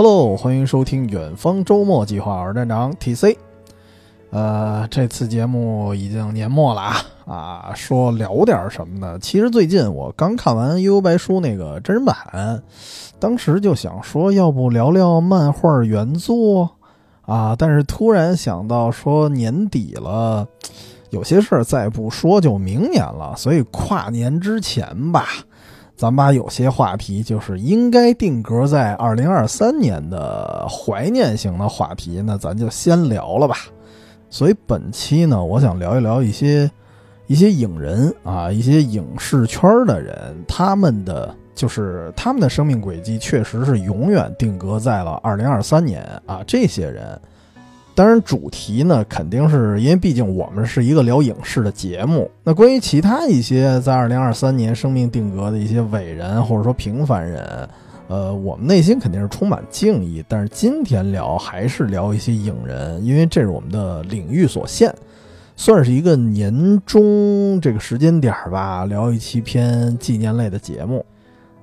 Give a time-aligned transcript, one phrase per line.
[0.00, 3.36] Hello，欢迎收听远方周末计划，我是站长 TC。
[4.30, 6.94] 呃，这次节目已经年末了啊，
[7.26, 9.18] 啊，说聊点什么呢？
[9.18, 12.62] 其实最近我刚看完《悠悠白书》那个真人版，
[13.18, 16.70] 当时就想说，要不聊聊漫画原作
[17.22, 17.56] 啊？
[17.58, 20.46] 但是突然想到说年底了，
[21.10, 25.26] 有些事儿再不说就明年了，所以跨年之前吧。
[25.98, 33.56] 咱把有些话题，就是应该定格在二零二三年的怀念型的话题，那咱就先聊了吧。
[34.30, 36.70] 所以本期呢，我想聊一聊一些
[37.26, 40.16] 一些影人啊，一些影视圈的人，
[40.46, 46.44] 他们的就是他们的生命轨迹，确实是永远定格在了二零二三年啊。
[46.46, 47.20] 这些人。
[47.98, 52.30] 当然，主题呢，肯定是因为毕竟我们是一个聊影视的节目。
[52.44, 57.68] 那关于其他一些在二零二三年生命定格的一些伟人或者说平凡人，
[58.06, 60.24] 呃，我们内心肯定是充满敬意。
[60.28, 64.94] 但是今天聊还是聊一些影人，因为这是我们的领域所限，
[65.56, 71.04] 算是一个年终这个时间点儿吧，聊一期偏纪念类的节目。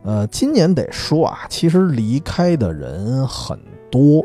[0.03, 3.58] 呃，今年得说啊，其实离开的人很
[3.89, 4.22] 多。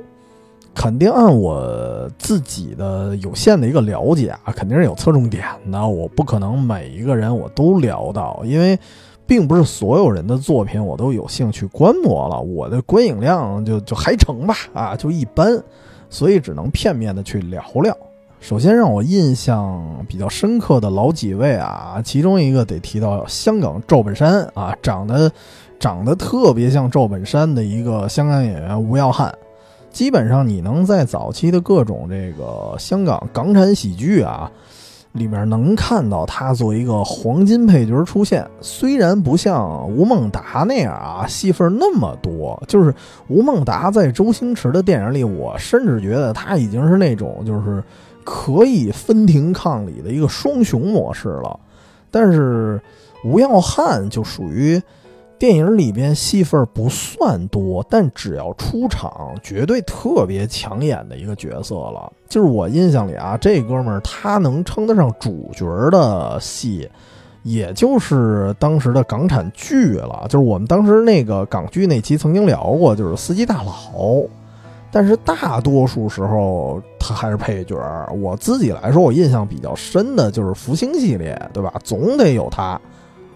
[0.75, 5.87] 肯定按我自己的有限的一个了解啊，肯定是有侧重点的。
[5.87, 8.79] 我不可能每一个人我都聊到，因为
[9.27, 12.41] 并不是所有人的作品我都有兴趣观摩了。
[12.41, 15.63] 我的观影量就就还成吧，啊，就一般，
[16.09, 17.95] 所以只能片面的去聊聊。
[18.41, 25.31] 首先让我印象比较深刻的老几位啊，其中一个得提到香港赵本山啊，长得
[25.79, 29.31] 长得特别像赵本山的一个香港演员吴耀汉。
[29.91, 34.51] 基本上你能在早期的各种这个香港港产喜剧啊
[35.13, 42.95] 里面能看到他作为一个黄金配角出现，虽然不像吴孟达那样啊戏份那么多，就是
[43.27, 47.83] 吴孟达在周星驰的电影里，我甚至觉得他已经是那种就是
[48.23, 51.59] 可以分庭抗礼的一个双雄模式了，
[52.11, 52.81] 但是
[53.25, 54.81] 吴耀汉就属于。
[55.41, 62.13] 电影里边戏份不算多，但只要出场，绝对特别抢眼的一个角色了。
[62.29, 66.87] 就是我印象里啊，这哥们儿他能称得上主角的戏，
[67.43, 70.27] 也就是当时的港产剧了。
[70.29, 73.73] 就是我们当时那个港剧那期曾经聊过，就是《司机大佬》，
[74.93, 77.79] 但是大多数时候他还是配角。
[78.21, 81.73] 我自己来说，我印象比较深的就是《福星》系列，对吧？
[81.83, 82.79] 总得有他。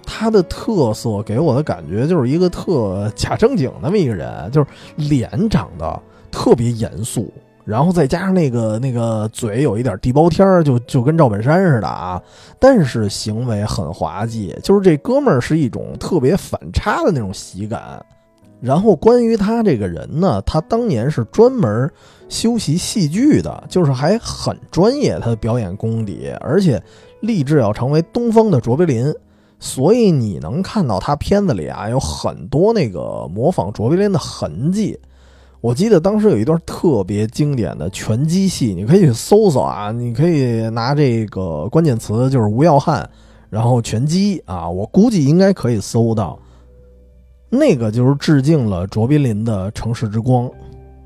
[0.07, 4.67] 他的特色给我的感觉就是一个特假正经那么一个人，就是
[4.97, 6.01] 脸长得
[6.31, 7.33] 特别严肃，
[7.65, 12.21] 然后再加上那个那个嘴有一点地包天儿，就就跟赵本山似的啊。
[12.59, 18.05] 但是行为很滑稽，就是这哥们儿是一种特别反差的那种喜感。
[18.61, 21.91] 然后关于他这个人呢，他当年是专门
[22.29, 26.83] 修习戏剧的，就是还很专业，他的表演功底，而且
[27.21, 29.15] 立志要成为东方的卓别林。
[29.65, 35.01] 所以你能看到他片子里啊有很多那个模仿卓别林的痕迹。
[35.63, 43.09] 我记得当时有一段特别经典的拳击戏，你可以去搜搜啊，你可以拿这个关键词就是吴耀汉，
[43.49, 46.39] 然后拳击啊，我估计应该可以搜到。
[47.49, 50.47] 那个就是致敬了卓别林的《城市之光》。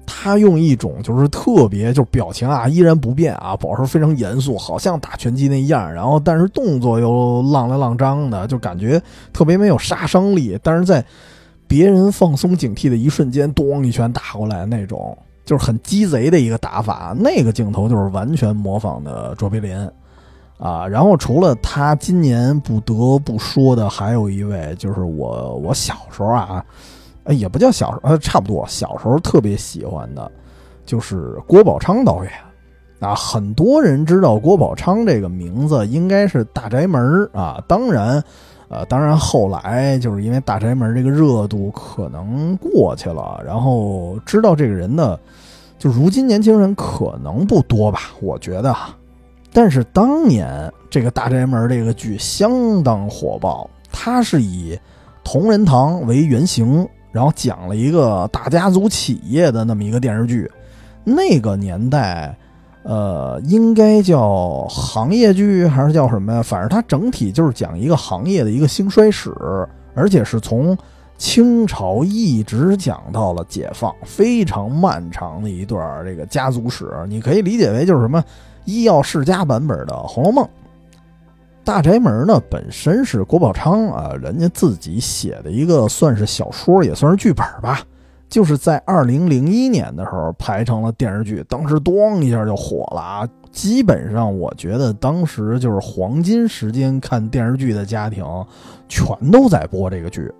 [0.08, 5.92] 他用一种就是特别，就是表情啊依然不变啊，保持非常严肃，好像打拳击那样。
[5.92, 9.00] 然后，但是动作又浪来浪张的，就感觉
[9.32, 10.58] 特别没有杀伤力。
[10.62, 11.04] 但是在
[11.66, 17.14] 别人放松警惕的一瞬间，咚一拳打过来那种，就是很鸡贼的一个打法。
[17.16, 19.76] 那个镜头就是完全模仿的卓别林
[20.56, 20.86] 啊。
[20.86, 26.64] 然后除了他，今年不得不说的还有一位，就是我我小时候啊。
[27.34, 28.64] 也不叫小时候，呃，差不多。
[28.66, 30.30] 小时候特别喜欢的，
[30.86, 32.32] 就是郭宝昌导演
[33.00, 33.14] 啊。
[33.14, 37.00] 很多人知道郭宝昌这个名字，应该是《大宅门》
[37.38, 37.62] 啊。
[37.68, 38.22] 当然，
[38.68, 45.18] 呃，当然后来就是因为《大宅门》这个热度可能过去了，然后知道这个人的，
[45.78, 48.74] 就如今年轻人可能不多吧，我觉得。
[49.52, 54.78] 但是当年这个《大宅门》这个剧相当火爆，它是以
[55.24, 56.88] 同仁堂为原型。
[57.10, 60.50] 然后讲了一个大家族企业的那么一个电视剧，
[61.04, 62.36] 那个年代，
[62.82, 66.42] 呃，应该叫行业剧还是叫什么呀？
[66.42, 69.32] 反正它整体就是讲一个行业的一个兴衰史，
[69.94, 70.76] 而且是从
[71.16, 76.88] 清朝一直讲到了解放，非常漫长的一段这个家族史。
[77.08, 78.22] 你可以理解为就是什么
[78.64, 80.44] 医药世家版本的《红楼梦》。
[81.68, 87.82] 大宅门呢，本身是郭宝昌啊，人家自己写的一个，算是小说，也算是剧本吧。
[88.26, 93.28] 就是在二零零一年的时候拍成了电视剧，当时咣一下就火了啊！
[93.52, 98.24] 基本上我觉得当时就是黄金时间看电视剧的家庭，
[98.88, 100.32] 全都在播这个剧。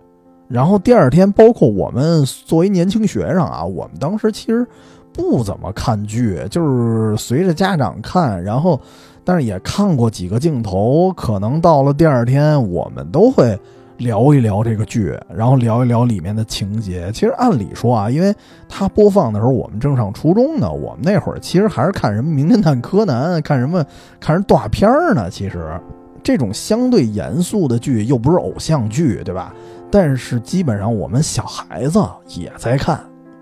[0.49, 4.67] 然后第二天，包括我们作为年轻学生啊，我们当时其实
[5.13, 8.81] 不怎么看剧，就是随着家长看，然后
[9.29, 13.61] 但是也看过几个镜头，可能到了第二天，我们都会
[13.99, 17.11] 聊一聊这个剧，然后聊一聊里面的情节。
[17.13, 18.35] 其实按理说啊，因为
[18.71, 23.85] 它播放的时候我们正上初中呢，我们那会儿其实还是看什么《名侦探柯南》， 看什么
[24.19, 25.29] 看什么动画片呢。
[25.29, 25.79] 其实
[26.23, 29.53] 这种相对严肃的剧又不是偶像剧，对吧？
[29.91, 32.99] 但是基本上我们小孩子也在看，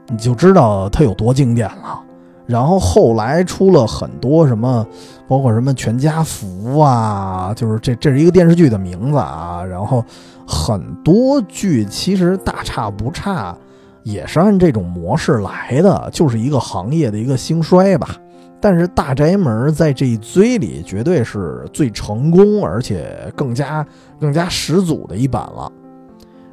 [0.08, 2.02] 你就知道它有多经典了。
[2.46, 4.86] 然后后来出了很多什么，
[5.26, 9.64] 包括什么全家福啊，就是这这是一个电视剧的名字啊。
[9.64, 10.04] 然后
[10.46, 13.56] 很多剧其实大差不差，
[14.04, 18.10] 也是按这种模式来的，就是一个行业的一个兴衰吧。
[18.58, 23.86] 但是大宅门在这一堆里绝对是最成功，而且更加
[24.18, 25.70] 更加始祖的一版了。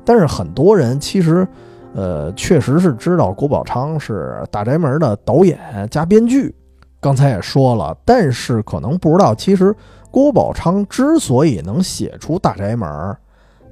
[0.04, 1.48] 但是很多人其实，
[1.94, 5.60] 呃，确实是知道郭宝昌是《大宅门》的导演
[5.92, 6.54] 加编剧。
[7.00, 9.76] 刚才也说了，但是可能不知道，其实
[10.10, 12.90] 郭宝昌之所以能写出《大宅门》，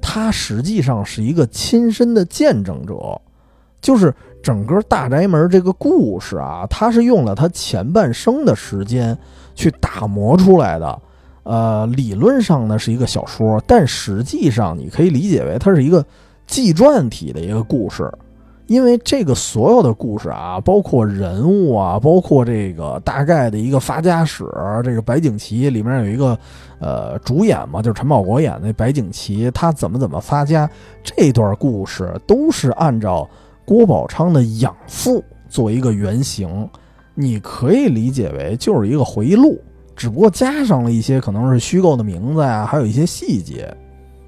[0.01, 3.19] 他实际上是一个亲身的见证者。
[3.79, 4.13] 就是
[4.43, 9.17] 整个《大宅门》这个故事啊，他是用了他前半生的时间
[9.55, 11.01] 去打磨出来的。
[11.43, 16.05] 呃，理论上呢是一个小说，但实际上你可以理解为它是一个
[16.51, 18.11] 纪传体的一个故事，
[18.67, 24.43] 因为这个所有的故事啊，包括人物啊，包括这个大概的一个发家史，
[24.83, 26.37] 这个白景琦里面有一个
[26.79, 30.69] 呃主演嘛，就是陈宝国演的白景琦，他怎么怎么发家，
[31.01, 33.25] 这段故事都是按照
[33.63, 36.69] 郭宝昌的养父作为一个原型，
[37.15, 39.57] 你可以理解为就是一个回忆录。
[39.95, 43.73] 只不过加上了一些可能是虚构的名字呀，还有一些细节。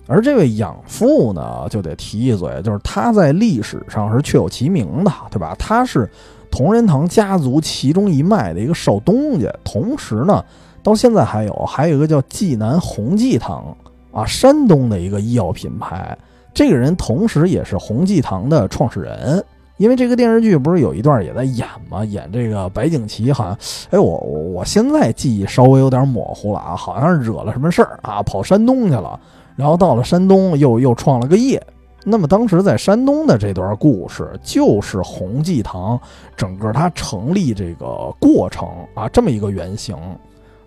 [0.08, 5.56] 而这位养父呢，就得提一嘴，就是他在历史上是确有其名的，对吧？
[5.58, 6.10] 他是
[6.52, 10.44] 同仁堂家族其中一脉的一个少东家，同时呢，
[10.82, 13.76] 到现在还有还有一个叫济南弘济堂
[14.12, 16.18] 啊，山东的一个医药品牌。
[16.54, 19.44] 这个人同时也是弘济堂的创始人。
[19.78, 22.06] 因为这个电视剧不是有一段也在演吗？
[22.06, 23.58] 演这个白景琦，好像，
[23.90, 29.20] 哎，我我现在记忆稍微有点模糊了啊，好像是惹了什么事儿啊，跑山东去了，
[29.56, 31.62] 然后到了山东又又创了个业。
[32.04, 36.00] 那么当时在山东的这段故事，就是弘济堂
[36.36, 39.96] 整个它成立这个过程啊，这么一个原型。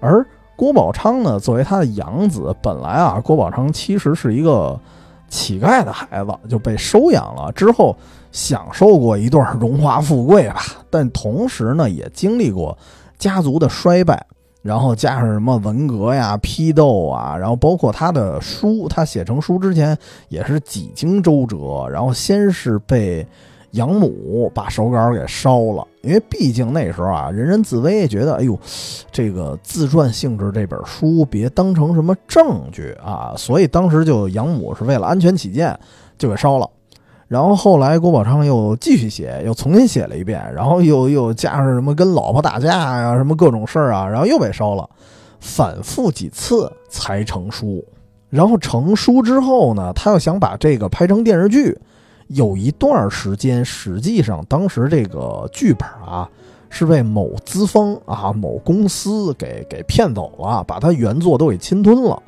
[0.00, 4.79] 而郭宝昌呢，作为他的养子，本来啊，郭宝昌其实是一个
[5.29, 7.97] 乞丐的孩子，就被收养了之后。
[8.33, 10.61] 享受过一段荣华富贵吧，
[10.91, 12.77] 但同时呢，也经历过
[13.17, 14.27] 家族的衰败，
[14.67, 19.97] 然后加上什么文革呀、批斗啊，然后包括他的书，他写成书之前
[20.29, 23.25] 也是几经周折，然后先是被
[23.71, 28.59] 养母把手稿给烧了，因为毕竟那时候啊，人人自危，觉得哎呦，
[29.13, 35.79] 这个自传性质这本书别当成什么证据啊，所以当时就养母是为了安全起见
[36.19, 36.69] 就给烧了。
[37.28, 44.88] 然后后来郭宝昌又继续写，又重新写了一遍，然后又又加上什么跟老婆打架呀，什么各种事儿啊，然后又被烧了，
[45.40, 47.85] 反复几次才成书。
[48.30, 51.76] 然后成书之后呢，他又想把这个拍成电视剧，
[52.28, 56.28] 有一段时间，实际上当时这个剧本啊
[56.68, 62.23] 是被某资方啊某公司给给骗走了，把他原作都给侵吞了。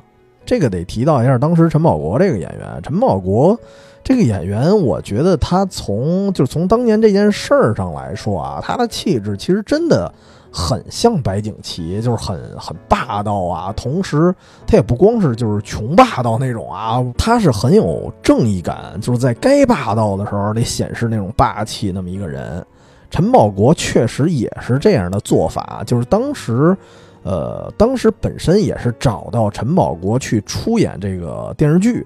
[0.45, 3.57] 这个得提到一下，当时陈宝国这个演员，陈宝国。
[4.03, 10.11] 这个演员，我觉得他从就是从当年这件事儿上来说啊，他的气质其实真的
[10.51, 13.71] 很像白景琦，就是很很霸道啊。
[13.73, 14.33] 同时，
[14.65, 22.65] 他也不光是就是穷霸道那种啊，他是很有正义感，就是在该霸道的时候得显示那种霸气那么一个人。
[23.11, 26.75] 陈宝国确实也是这样的做法，就是当时，
[27.23, 32.05] 呃，当时本身也是找到陈宝国去出演这个电视剧。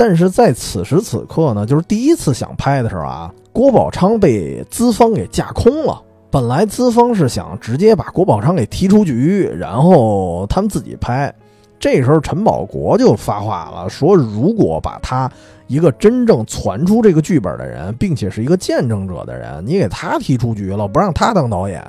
[0.00, 6.00] 但是在此时此刻呢，就是第一次想拍的时候啊，郭宝昌被资方给架空了。
[6.30, 11.30] 本来资方是想直接把郭宝昌给踢出局，然后他们自己拍。
[11.78, 15.30] 这时候陈宝国就发话了，说如果把他
[15.66, 21.84] 一个真正传出这个剧本的人，并且是一个见证者的人，你给他踢出局了，不让他当导演，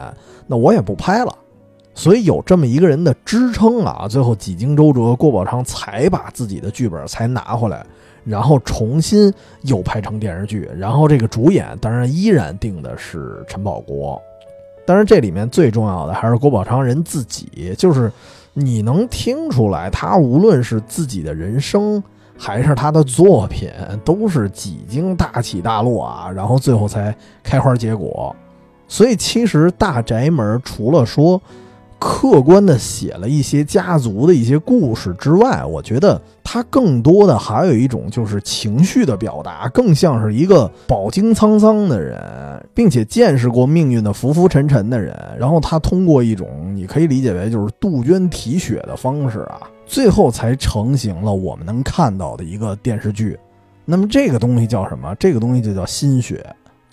[0.48, 1.34] 那我也不拍了。
[1.94, 7.86] 所以有这么一个人的支撑啊，最后几经周折，郭宝昌才把自己的剧本才拿回来。
[8.24, 14.22] 然后重新又拍成电视剧，然后这个主演当然依然定的是陈宝国。
[14.86, 18.12] 当然，这里面最重要的还是郭宝昌人自己，就是
[18.54, 22.04] 你能听出来，他无论是自己的人生，
[22.38, 23.70] 还是他的作品，
[24.04, 28.36] 都是几经大起大落啊，然后最后才开花结果。
[28.88, 31.42] 所以，其实《大宅门》除了说，
[32.04, 42.20] 客观的写了一些家族的一些故事之外，我觉得他更多的还有一种就是情绪的表达，更像是一个饱经沧桑的人，
[42.74, 45.16] 并且见识过命运的浮浮沉沉的人。
[45.38, 53.38] 然后他通过一种你可以理解为就是杜鹃啼血的方式啊，最后才成型了我们能看到的一个电视剧。
[53.86, 55.14] 那么这个东西叫什么？
[55.20, 56.44] 这个东西就叫心血，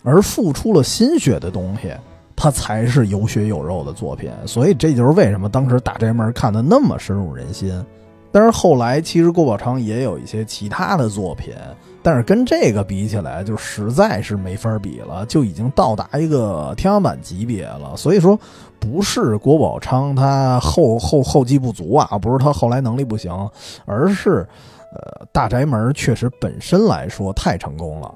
[0.02, 1.90] 而付出了心血的东西。
[2.40, 7.84] 它才是有血有肉的作品，所以这就是为什么当时《大宅门》看的那么深入人心。
[8.30, 11.52] 但是后来，其实郭宝昌也有一些其他的作品，
[12.02, 17.96] 但是跟这个比起来，就实在是没法比了，就已经到达一个天花板级别了。
[17.96, 18.38] 所以说，
[18.78, 23.32] 不是郭宝昌他后后 后继不足啊，不是他后来能力不行，
[23.86, 24.46] 而是，
[24.94, 28.14] 呃，《大宅门》确实本身来说太成功了。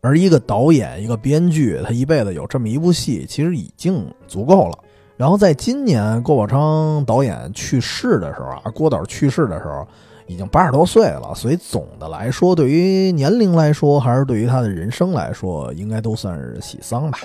[0.00, 4.78] 而一个导演、一个编剧，他一辈子有这么一部戏，其实已经足够了。
[5.16, 9.84] 然后在今年郭宝昌导演去世的时候啊，郭导去世的时候
[10.28, 17.18] 已经八十多岁了，所以总的来说，对于年龄来说，还是对于他的人生来说，应该都算是喜丧吧。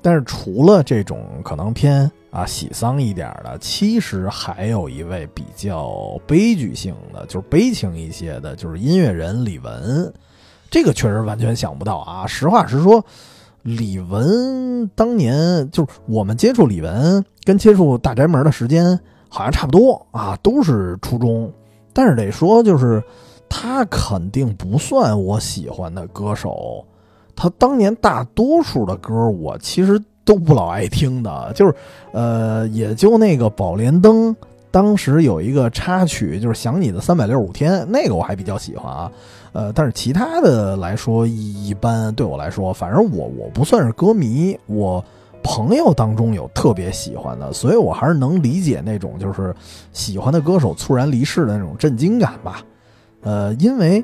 [0.00, 10.12] 但是除了这种可能偏啊喜丧一点的，其实还有一位比较悲剧性的，就是悲情一些的，就是音乐人李玟。
[10.68, 12.26] 这个确实完全想不到啊！
[12.26, 13.04] 实话实说，
[13.62, 18.98] 李玟当年就是我们接触李玟跟接触大宅门的时间
[19.28, 21.52] 好像差不多啊，都是初中。
[21.92, 23.00] 但是得说，就是
[23.48, 26.84] 他肯定不算我喜欢的歌手。
[27.36, 31.74] 他当年大多数的歌，我其实都不老爱听的，就是，
[32.12, 34.30] 呃，也就那个《宝莲灯》，
[34.70, 39.12] 当时有一个插曲，就是《想你的三百六十五天》，那个我还比较喜欢啊，
[39.52, 45.04] 呃，但是其他的来说一般，对我来说，反正我我不算是歌迷，我
[45.42, 49.54] 朋友当中有特别喜欢的，所以我还是能理解那种就是
[49.92, 52.62] 喜欢的歌手猝然离世的那种震惊感吧，
[53.22, 54.02] 呃，因为。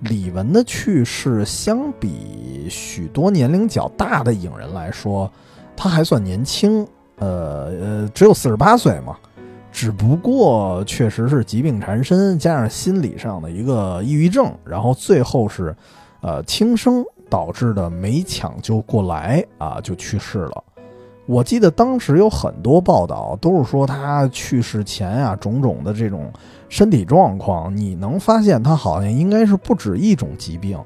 [0.00, 5.28] 李玟的去世，相比许多年龄较大的影人来说，
[5.76, 6.86] 他还算年轻，
[7.18, 9.16] 呃呃，只有四十八岁嘛。
[9.70, 15.76] 只不过确实是疾病缠身，加上心理上的一个抑郁症，然后最后是，
[16.22, 20.64] 呃，轻生导致的没抢救过来啊，就去世了。
[21.26, 26.32] 我记得当时有很多报道都是说他去世前啊，种种的这种。
[26.68, 30.76] 身体状况，你能发现他好像应该是不止一种疾病，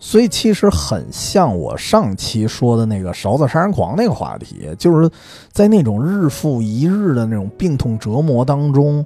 [0.00, 5.10] 所以其实很像我上期说的那个勺子杀人狂那个话题，就是
[5.50, 9.04] 在那种日复一日的那种病痛折磨当中，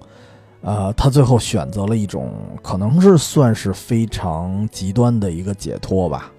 [0.60, 2.30] 呃，他最后选择了一种
[2.62, 6.30] 可能是算是非常极端的一个解脱吧。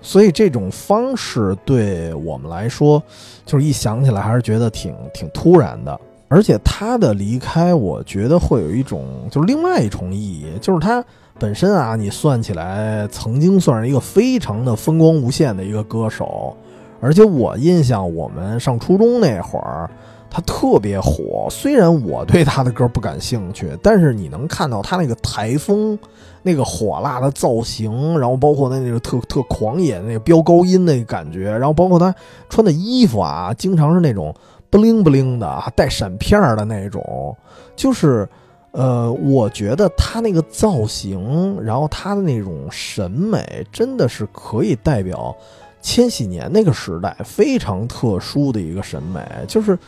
[0.00, 3.02] 所以这种方式对我们来说，
[3.44, 5.98] 就是一想起来还是觉得挺挺突然的。
[6.28, 11.04] 而且他的离开，我觉得会有一种就是另外一重意义，就是他
[11.38, 16.56] 本身啊，你算起来曾经算是一个非常的风光无限的一个歌手，
[17.00, 19.90] 而且我印象我们上初中那会儿，
[20.30, 21.48] 他特别火。
[21.50, 25.98] 虽然我对他的歌不感兴趣，但是你能看到他那个台风、
[26.42, 32.14] 那个火辣的造型，然后包括他那个特特狂野那个飙高音那个感觉，然后包括他
[32.48, 34.34] 穿的衣服啊，经常是那种。
[34.70, 37.36] 不灵不灵的，带闪片的那种，
[37.76, 38.28] 就是，
[38.74, 45.34] 呃，我觉得他那个造型，然后他的那种审美，真的是可以代表
[45.80, 49.78] 千禧年那个时代非常特殊的一个审美，就是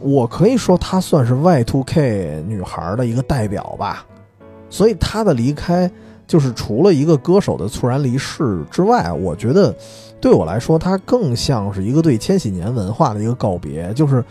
[0.00, 4.06] 我可以说他算是 Y2K 女孩的一个代表吧。
[4.68, 5.90] 所以他的离开，
[6.26, 9.74] 就是除了一个歌手的猝然离世之外，我觉得。
[10.20, 14.22] 对我来说，它更像是一个对千禧年文化的一个告别，就是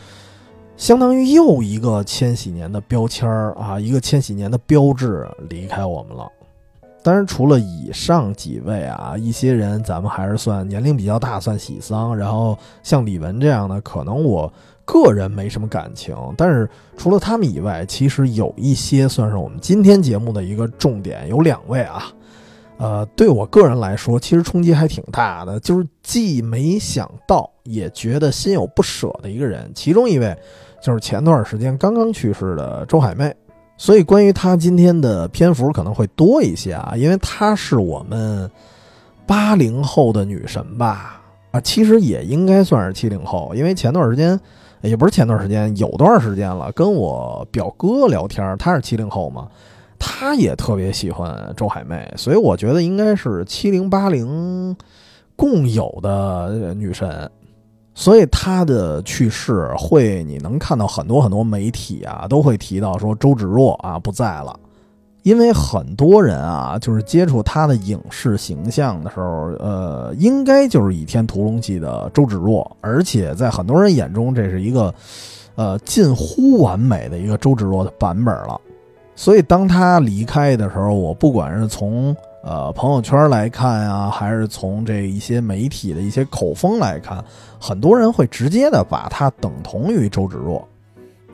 [0.80, 6.26] 相当于又一个千禧年的标签儿啊，一个千禧年的标志离开我们了。
[7.04, 12.16] 当然，除了以上几位啊，一些人咱们还是算年龄比较大，算喜丧。
[12.16, 14.52] 然后像李玟这样的，可能我
[14.86, 16.16] 个人没什么感情。
[16.38, 22.10] 但是除了他们以外，其实有一些算是我们今天节目的一个重点，有两位啊。
[22.78, 29.70] 呃，对我个人来说，其实冲击还挺大的，就是既没想到，也觉得心有不舍的一个人。
[29.76, 30.34] 其中一位
[30.82, 33.36] 就是前段时间刚刚去世的周海媚，
[33.78, 38.50] 所以关于她今天的篇幅可能会多一些啊，因为她是我们
[39.26, 41.22] 八零后的女神吧，
[41.52, 44.40] 啊，其实也应该算是七零后，因为前段时间
[44.82, 49.48] 也不是前段时间，有段时间了，跟我表哥聊天，他是七零后嘛。
[50.02, 54.74] 他也特别喜欢周海媚，所以我觉得应该是七零八零
[55.36, 57.30] 共有的女神，
[58.00, 64.58] 所以他的去世会你能看到很多很多媒体啊都会提到说周芷若啊不在了，
[65.24, 74.96] 因为很多人啊就是接触他的影视形象的时候，呃，应该就是《倚天屠龙记》的周芷若，而且在很多人眼中这是一个
[75.56, 78.58] 呃近乎完美的一个周芷若的版本了。
[79.14, 82.16] 所以，当他离开的时候，我不管是从
[82.50, 87.24] 呃朋友圈来看啊，还是从这一些媒体的一些口风来看，
[87.60, 90.68] 很多人会直接的把他等同于周芷若。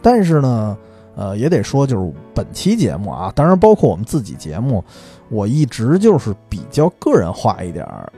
[0.01, 0.77] 但是呢，
[1.15, 4.84] 呃，也得说，就是本期节目啊，当然包括我们自己节目，
[5.29, 8.12] 我一直就是比较个人化一点儿，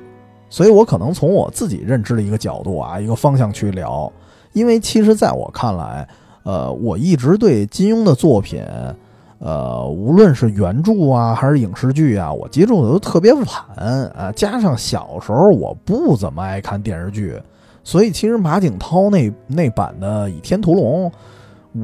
[0.50, 4.12] 所以我可能从我自己认知的一个角度啊，一个方向去聊。
[4.54, 6.08] 因为其实在我看来，
[6.42, 8.66] 呃，我一直对金庸的作品。
[9.40, 13.46] 呃，无论是原著啊，还是影视剧啊，我接触的都特别晚
[14.16, 14.32] 啊。
[14.36, 17.40] 加上小时候我不怎么爱看电视剧，
[17.84, 21.08] 所以其实马景涛那那版的《倚天屠龙》，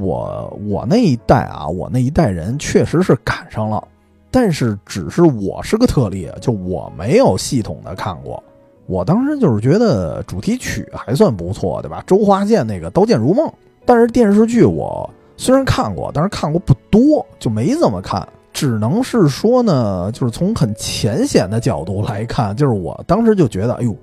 [0.02, 3.88] 我我那一代啊，我那一代人确实是赶上了，
[4.32, 8.42] 但是只是我是个特例，就我没有系统的看过。
[8.88, 12.04] 我当时就是觉得主题曲还算不错，对吧？
[12.08, 13.48] 周华健那个《刀剑如梦》，
[13.86, 15.08] 但是电视剧我。
[15.44, 18.26] 虽然看过，但是看过不多，就没怎么看。
[18.54, 23.94] 只能是说呢，就是从很浅显的角度来看，就是我当时就觉得，哎呦，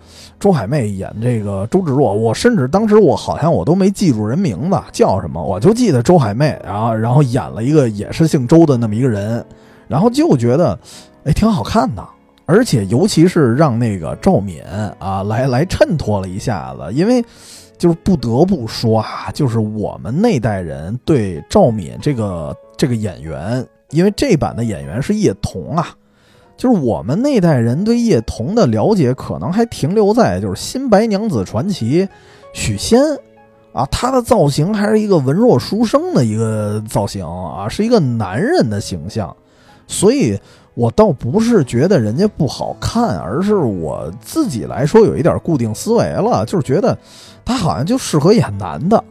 [0.41, 9.43] 周海媚演这个周芷若，我甚至当时我好像我都没记住人名字叫什么，我就记得周海媚，然后然后演了一个也是姓周的那么一个人，
[9.89, 10.79] 然后就觉得，
[11.25, 12.05] 哎，挺好看的。
[12.45, 14.61] 而且尤其是让那个赵敏
[14.99, 17.25] 啊来来衬托了一下子，因为。
[17.81, 25.89] 就是不得不说啊，就是我们那代人对赵敏这个这个演员，因为这版的演员是叶童啊，
[26.59, 32.07] 就是我们那代人对叶童的了解可能还停留在就是《新白娘子传奇》
[32.53, 33.01] 许仙
[33.73, 39.35] 啊，他的造型还是一个文弱书生的一个造型啊，是一个男人的形象，
[39.87, 40.39] 所以。
[40.81, 46.97] 我倒不是觉得人家不好看，而是我自己来说有一点固定思维了，就是觉得
[47.45, 49.05] 他好像就适合演男的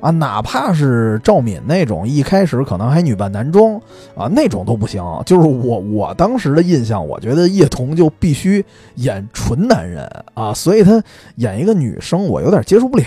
[0.00, 3.78] 啊，哪怕是赵敏那种一开始可能还女扮男装
[4.16, 5.04] 啊，那种都不行。
[5.26, 11.04] 就是我我当时的印象，我觉得叶童就必须演纯男人啊，所以他
[11.36, 13.04] 演一个女生，我有点接受不了，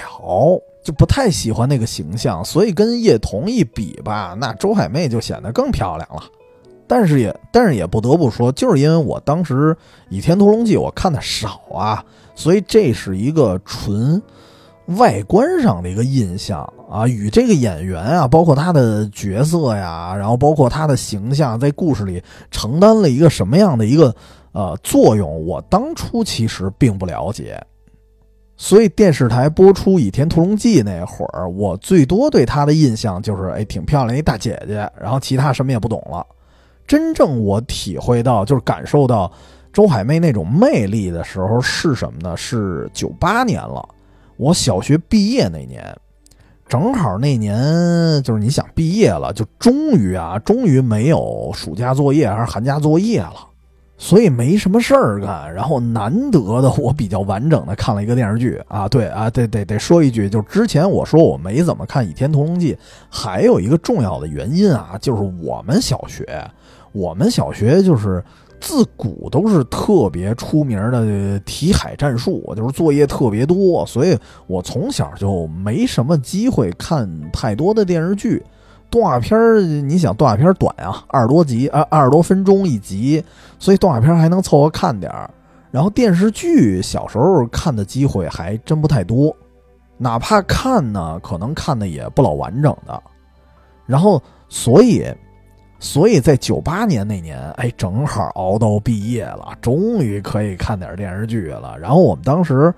[0.84, 2.46] 就不太喜欢那个形象。
[2.46, 6.22] 所以跟叶童一比吧，那周海媚就显得更漂亮了。
[6.88, 9.74] 但是也，但是也不得不说，就是因为我当时
[10.10, 12.04] 《倚天屠龙记》我看的少啊，
[12.36, 14.22] 所以这是一个纯
[14.98, 22.22] 外观上的一个印象啊，与这个演员啊，包括他的角色呀，然后包括他的形象在故事里
[22.52, 24.16] 承担了一个什么样的一个
[24.52, 27.60] 呃作用，我当初其实并不了解。
[28.58, 36.26] 所以电视台播出《倚天屠龙记》那会儿，我最多对她的印象就是，哎，挺漂亮一大姐姐，然后其他什么也不懂了。
[36.88, 39.32] 真正我体会到，就是感受到
[39.74, 42.38] 周海媚那种魅力的时候是什么呢？
[42.38, 43.84] 是九八年了，
[44.38, 45.84] 我小学毕业那年，
[46.68, 53.36] 正好那年就是你想毕业了，就终于啊，终于没有暑假作业还是寒假作业了，
[53.98, 62.74] 所以没什么事儿干，然后难得的我比较完整的看了一个电视剧啊，对啊，得得得说一句，就之前我说我没怎么看《倚天屠龙记》，
[63.10, 66.26] 还有一个重要的原因啊，就是我们小学。
[66.96, 68.24] 我们小学就是
[68.62, 78.42] 自古都是特别出名的题海战术，就是作业特别多，所以我从小就没什么机会看太多的电视剧、
[78.90, 79.60] 动画片儿。
[79.62, 83.22] 你想动画片短啊，二十多集啊，二十多分钟一集，
[83.60, 85.30] 所以动画片还能凑合看点儿。
[85.72, 89.36] 然后电视剧小时候看的机会还真不太多，
[89.98, 93.04] 哪怕看呢，可能看的也不老完整的。
[93.86, 95.06] 然后所以。
[95.86, 101.78] 所以在九八年那年，哎，正好熬到毕业了，终于可以看点电视剧了。
[101.80, 102.74] 然后我们当时，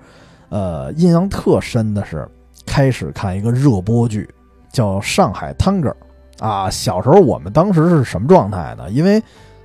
[0.50, 2.28] 呃，印象特深的是，
[2.66, 4.28] 开始看一个热播剧，
[4.70, 5.96] 叫《上海滩 r
[6.38, 6.68] 啊。
[6.68, 8.90] 小时候我们当时是什么状态呢？
[8.90, 9.20] 因为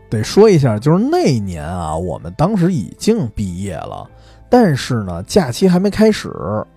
[0.09, 4.09] 得说一下，就是那年啊，我们当时已经毕业了，
[4.53, 6.31] 但是呢，假期还没开始，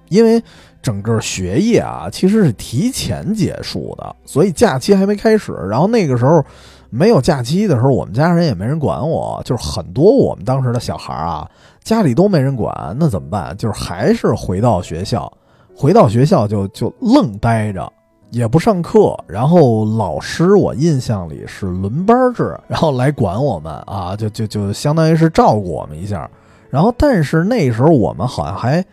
[0.09, 0.43] 因为
[0.81, 5.53] 整个学业啊其实是提前结束的，所以假期还没开始。
[5.69, 6.43] 然后那个时候
[6.89, 11.47] 没有假期的时候，我们家人也没人管我，就是很多我们当时的小孩啊，
[11.85, 13.55] 家里都没人管，那怎么办？
[13.59, 15.31] 就是还是回到学校，
[15.77, 17.93] 回到学校就就愣待着。
[18.31, 26.29] 也不上课，然后老师我印象里是轮班制，然后来管我们啊，就就就相当于是照顾我们一下。
[26.71, 28.85] 然后但是那时候我们好像还，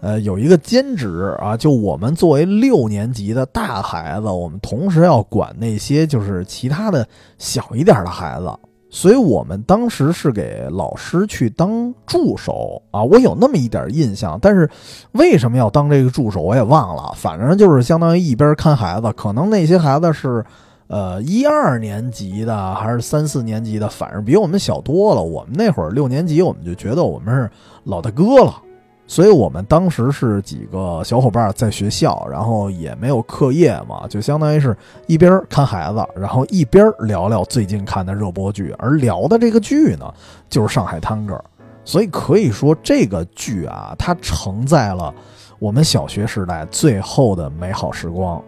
[0.00, 7.06] 呃，有一个兼职啊，就我们作为六年级的大孩子，我们同时要管那些就是其他的
[7.38, 8.50] 小一点的孩子。
[8.90, 14.66] 所以我们当时是给老师去当助手啊，我有那么一点印象，但是
[15.12, 17.12] 为什么要当这个助手我也忘了。
[17.14, 20.42] 反正就是相当于一边看孩子，可能那些孩子是，
[20.88, 25.22] 呃，一二年级的还是三四年级的，反正比我们小多了。
[25.22, 27.50] 我们那会儿六年级，我们就觉得我们是
[27.84, 28.62] 老大哥了。
[29.06, 38.74] 所以我们当时是几个小伙伴在学校，然后也没有课业嘛，就相当于是一边看孩子，然后一边聊聊最近看的热播剧。
[38.78, 40.12] 而聊的这个剧呢，
[40.50, 41.36] 就是《上海滩 girl》，
[41.86, 45.14] 所以可以说这个剧啊，它承载了
[45.58, 48.42] 我们小学时代最后的美好时光。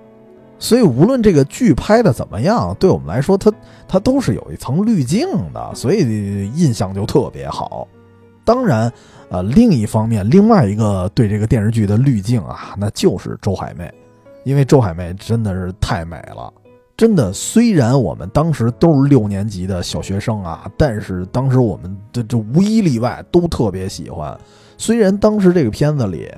[0.61, 3.53] 所以无论这个剧拍的怎么样，对我们来说，它
[3.89, 7.89] 它都是有一层滤镜的，所以印象就特别好。
[8.45, 8.93] 当然。
[9.33, 13.89] 呃，另一方面，另外一个对这个电视剧的滤镜啊，那就是周海媚，
[14.43, 16.53] 因为周海媚真的是太美了，
[16.97, 17.33] 真的。
[17.33, 24.37] 虽然我们当时都是六年级的小学生啊，但是当时我们这这无一例外都特别喜欢。
[24.77, 26.29] 虽然当时这个片子里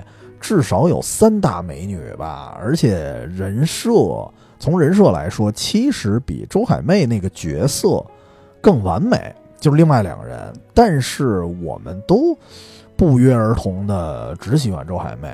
[0.42, 3.90] 至少有三大美女吧，而且人设
[4.58, 8.04] 从人设来说，其实比周海媚那个角色
[8.60, 12.36] 更完美，就是另外两个人，但是我们都。
[12.94, 15.28] 不约而同的只喜欢周海媚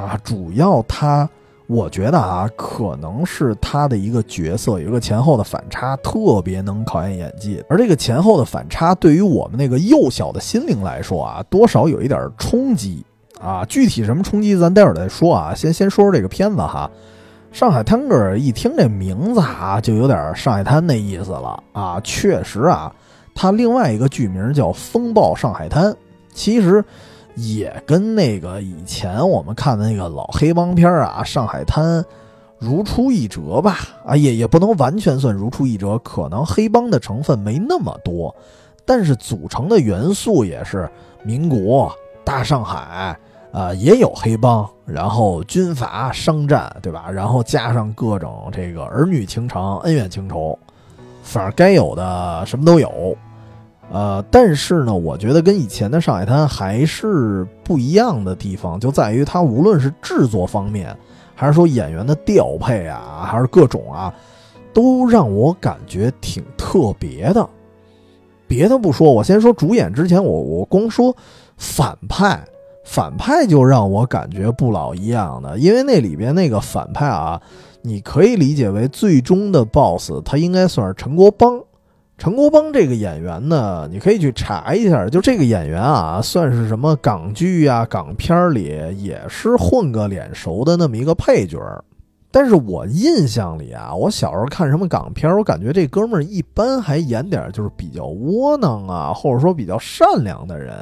[0.00, 1.28] 啊，主要她，
[1.66, 7.64] 我觉得啊，可能是她的一个角色有一个前后的反差，特别能考验演技。
[7.68, 13.04] 而这个前后的反差，对于我们那个幼小的心灵来说啊，多少有一点冲击
[13.40, 13.64] 啊。
[13.66, 15.54] 具体什么冲击，咱待会儿再说啊。
[15.54, 16.90] 先先说说这个片子哈，
[17.56, 22.00] 《上海滩》哥》一听这名字啊，就有点上海滩那意思了啊。
[22.04, 22.94] 确实啊，
[23.34, 25.92] 它另外一个剧名叫《风暴上海滩》，
[26.32, 26.84] 其实。
[27.40, 32.00] 也跟那个以前我们看的那个老黑帮片啊，《上海滩》
[32.58, 33.76] 如出一辙吧？
[34.04, 38.34] 啊，也也不能完全算如出一辙，可能黑帮的成分没那么多，
[38.84, 40.90] 但是组成的元素也是
[41.22, 41.92] 民国
[42.24, 43.16] 大上海
[43.52, 47.10] 啊，也有黑帮，然后军阀商战，对吧？
[47.10, 50.58] 然后加上各种这个儿女情长、恩怨情仇，
[51.22, 53.16] 反正该有的什么都有。
[53.90, 60.94] 呃，但是呢，我觉得跟以前的《上海滩》还是不一样的地方，就在于它无论是制作方面，
[61.34, 64.12] 还是说演员的调配啊，还是各种啊，
[64.74, 67.48] 都让我感觉挺特别的。
[68.46, 71.16] 别的不说，我先说主演之前，我我光说
[71.56, 72.42] 反派，
[72.88, 77.38] 反派就让我感觉不老一样的，因为那里边那个反派啊，
[77.82, 81.60] 你可以理解为最终的 BOSS，他应该算是陈国邦。
[82.16, 88.64] 陈国邦这个演员呢，你可以去查一下，就这个演员啊，算是什么港剧啊、港片里
[88.96, 91.60] 也是混个脸熟的那么一个配角。
[92.30, 100.74] 但是我印象里啊，我小时候看什么港片，我感觉这哥们儿一般还演点就是比较窝囊啊，或者说比较善良的人。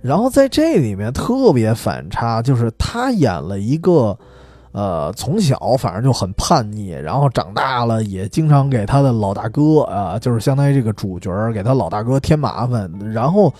[0.00, 4.16] 然后在这里面特别反差，就是他演了一个。
[4.72, 13.50] 呃，从小反正就很叛逆，然后长大了也经常给他的老大哥啊，就是相当于这个主角给他老大哥添麻烦，然后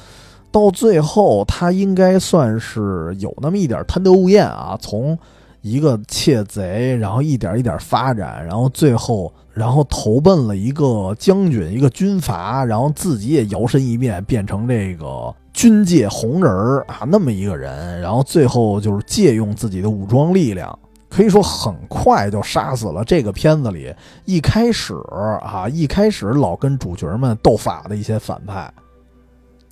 [0.53, 5.19] 到最后他应该算是有那么一点贪得无厌啊，从
[5.63, 16.53] 一个窃贼，然后一点一点发展，然后最后然后投奔了一个将军，一个军阀，然后自己也摇身一变变成这个军界红人
[16.87, 20.79] 啊，那么一个人，然后最后就是借用自己的武装力量。
[21.09, 23.95] 可以说很快就杀死了这个片子里
[24.27, 24.95] 一开始
[25.41, 28.71] 啊， 一开始老跟主角们斗法的一些反派，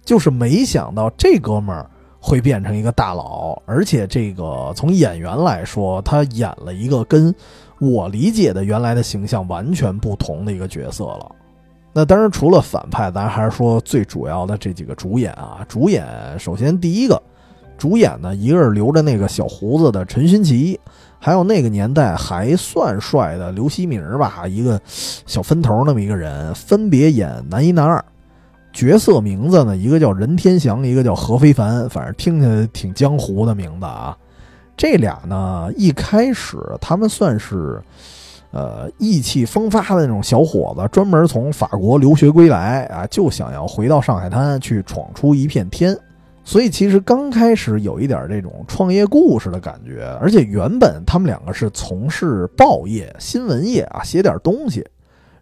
[0.03, 7.35] 就是没想到这哥们儿会变成一个大佬，而且这个从演员来说，他演了一个跟
[7.93, 11.31] 我理解的原来的形象完全不同的一个角色了。
[11.93, 15.65] 那当然，除了反派，咱还是说最主要的这几个主演啊。
[15.69, 16.05] 主演
[16.39, 17.23] 首先第一个
[17.79, 20.79] 主演呢，一个是留着那个小胡子的陈勋奇。
[21.21, 28.05] 还有那个年代还算帅的刘希明吧，一个小分头那么一个人，分别演男一男二。
[28.73, 34.15] 角色名字呢，一个叫任天祥，一个叫何非凡，反正听起来挺江湖的名字啊。
[34.77, 37.81] 这俩呢，一开始他们算是，
[38.51, 45.97] 呃，意气风发的那种小伙子，专门从法国留学归来啊，就想要回到上海滩去闯出一片天。
[46.47, 54.85] 所以其实刚开始有一点这种创业故事的感觉，而且原本他们两个是从事报业、新闻业啊，写点东西。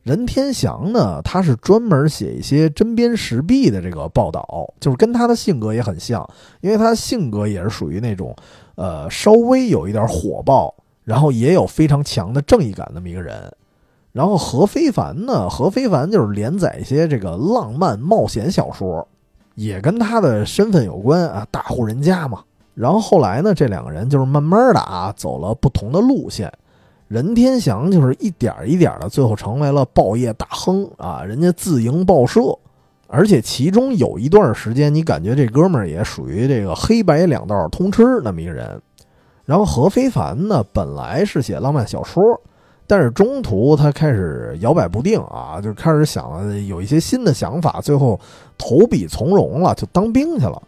[0.04, 6.28] 任天祥呢，他是专门写一些针砭时弊的这个报道，就是跟他的性格也很像，
[6.60, 8.34] 因为他性格也是属于那种，
[8.74, 13.52] 呃，稍微有一点火爆，然后也有非常强的正义感那么一个人。
[14.12, 19.06] 然后何非凡呢，何非凡就是连载一些这个浪漫冒险小说，
[19.54, 22.42] 也跟他的身份有关啊，大户人家嘛。
[22.74, 26.52] 然后后来呢，这两个人就是慢慢的啊，走了不同的路线。
[27.08, 31.22] 任天祥就是一点一点的，最后成为了报业大亨啊！
[31.22, 32.40] 人家自营报社，
[33.14, 38.80] 而且其中有一段时间，你感觉这哥们儿也属于这个黑白两道通吃那么一个人。
[39.44, 42.22] 然后何非凡呢，本来是写浪漫小说，
[42.86, 48.18] 但是中途他开始摇摆不定啊，就开始想有一些新的想法，最后
[48.56, 50.62] 投笔从戎了，就当兵去了。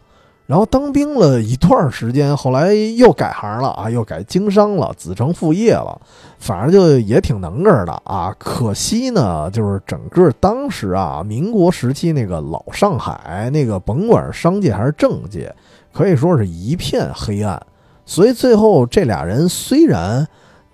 [0.47, 5.99] 然后当兵了一段时间，后来又改行了啊，又改经商了，子承父业了，
[6.37, 8.31] 反正就也挺能个儿的啊。
[8.37, 15.51] 可惜呢，就是整个当时啊，民国时期那个老上海，那个甭管是商界还是政界，
[15.91, 17.59] 可以说是一片黑暗。
[18.05, 20.27] 所以最后这俩人虽然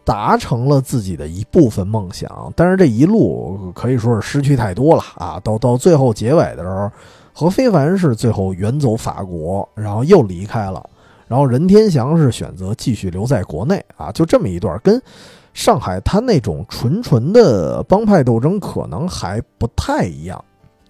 [0.04, 5.40] 达成了自己的一部分梦想，但是这一路可以说是失去太多了啊。
[5.42, 6.92] 到到最后结尾的时候。
[7.34, 10.84] 何非凡是最后远走法国，然后又离开了，
[11.28, 15.02] 然后任天祥是选择继续留在国内啊，就这么一段，跟
[15.54, 20.44] 上海滩那种纯纯的帮派斗争可能还不太一样。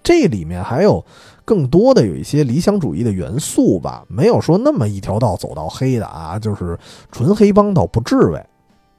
[0.04, 1.04] 这里面还有
[1.45, 6.77] 更多的有一些理想主义的元素吧，没有说那么一条道走到黑的啊，就是
[7.12, 8.43] 纯黑帮倒不至为。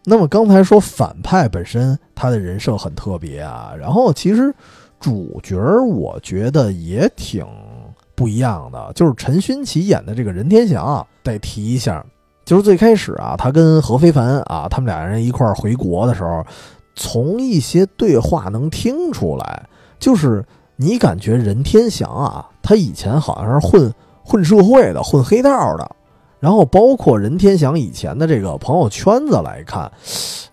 [0.04, 4.54] 那么刚才说反派本身他的人设很特别啊，然后其实。
[5.02, 7.44] 主角我觉得也挺
[8.14, 12.04] 不一样的，就是陈勋奇演的这个任天祥啊，得提一下，
[12.44, 16.46] 就是最开始啊，他跟何非凡啊，他们俩人一块儿回国的时候，
[16.94, 20.44] 从一些对话能听出来，就是
[20.76, 25.90] 你感觉任天祥啊，他以前好像是混混社会的，混黑道的，
[26.38, 29.90] 然后包括任天祥以前的这个朋友圈子来看，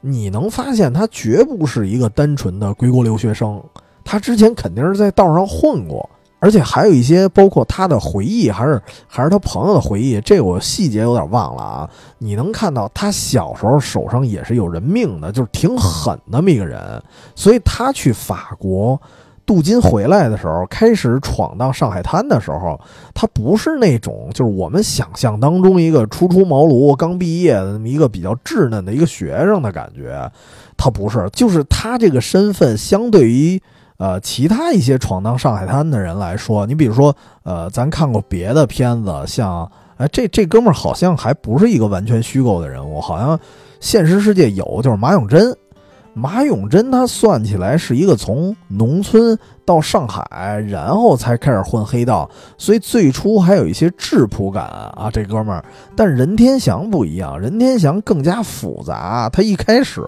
[0.01, 3.61] 你能发现他绝不是一个单纯的归国留学生。
[4.11, 11.89] 他之前肯定是在道上混过，而且还有一些包括他的回忆，还是还是他朋友的回忆，这我细节有点忘了啊。
[12.17, 16.99] 你能看到他小时候手上也是有人命的，就是挺狠那么一个人。
[17.35, 18.99] 所以他去法国
[19.45, 22.81] 镀金回来的时候，开始闯荡上海滩的时候，
[23.13, 30.27] 他不是那种就是我们想象当中一个初出茅庐、刚毕业的那么一个比较稚嫩的一个学生的感觉，
[30.75, 33.61] 他不是，就是他这个身份相对于。
[33.99, 43.37] 呃，其他一些闯荡上海滩的人来说，你比如说，呃，咱看过别的片子，像，哎，这这哥们儿好像还不是一个完全虚构的人物，好像
[43.81, 45.53] 现实世界有，就是马永贞。
[46.13, 55.63] 马永贞他算起来是一个从农村到上海，然后才开始混黑道，所以最初还有一些质朴感啊，这哥们儿。
[55.95, 59.29] 但任天祥不一样，任天祥更加复杂。
[59.31, 60.01] 他一开始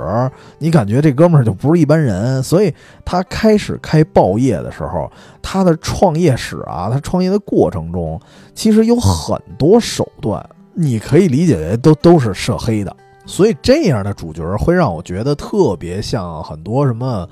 [0.57, 2.73] 你感觉这哥们儿就不是一般人，所以
[3.05, 5.09] 他开始开报业的时候，
[5.41, 8.19] 他的创业史啊，他创业的过程中
[8.53, 12.93] 其实有很多手段，你可以理解为都都是涉黑的。
[13.25, 17.27] 所以这样的主角会让我觉得特别像很多什么，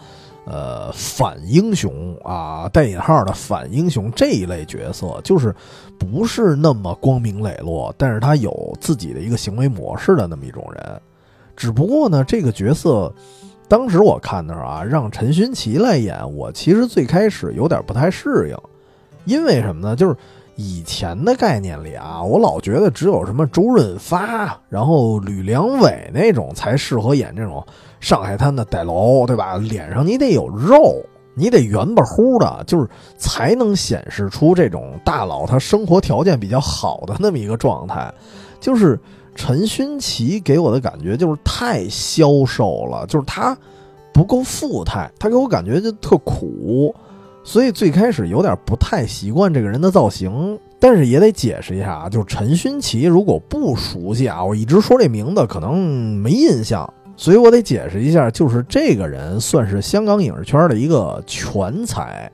[0.45, 5.53] 呃，反英雄啊，带引号的反英雄这一类角色，就是
[5.97, 11.01] 不是那么光明磊落，但是他有自己的一个行为模式的那么一种人。
[11.55, 13.13] 只不过呢，这个角色
[13.67, 18.57] 当时我看的时候啊，让陈勋奇来演，我其实最开始有点不太适应，
[19.25, 19.95] 因为什么呢？
[19.95, 20.15] 就是。
[20.61, 27.65] 以前的概念里啊，我老觉得只有什么周润发，然后吕良伟那种才适合演这种
[28.01, 29.55] 上海滩的歹楼，对吧？
[29.55, 31.01] 脸上你得有肉，
[31.33, 32.85] 你得圆巴乎的，就是
[33.17, 38.13] 才能显示出这种大佬他生活条件比较好的那么一个状态。
[38.59, 38.99] 就是
[39.35, 43.57] 陈勋奇给我的感觉就是太消瘦了，就是他
[44.13, 46.93] 不够富态，他给我感觉就特苦。
[47.43, 55.77] 所以最开始有点不太习惯这个人的造型，但是也得解释一下啊，就是陈勋奇如果不熟悉啊，我一直说这名字可能
[56.17, 62.31] 没印象，所以我得解释一下，就是这个人算是香港影视圈的一个全才。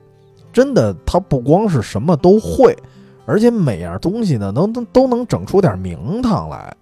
[0.52, 2.76] 真的他不光是什么都会，
[3.24, 6.74] 而且每样东西呢，能都都能整出点名堂来。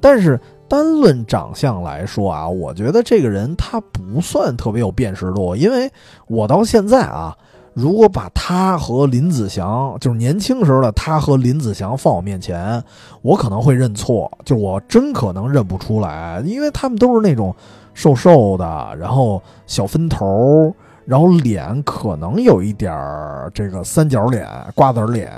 [0.00, 5.88] 但是单论长相来说啊，我觉得这个人他不算特别有辨识度，因为
[6.26, 7.36] 我到现在啊。
[7.72, 12.82] 如果把他和林子祥，就是年轻时候的他和林子祥放我面前，
[13.22, 17.54] 我可能会认错，就我真可能认不出来，因为他们都是那种
[17.94, 25.30] 瘦瘦的，然后小分头，然后脸可能有一点儿这个三角脸、瓜子脸，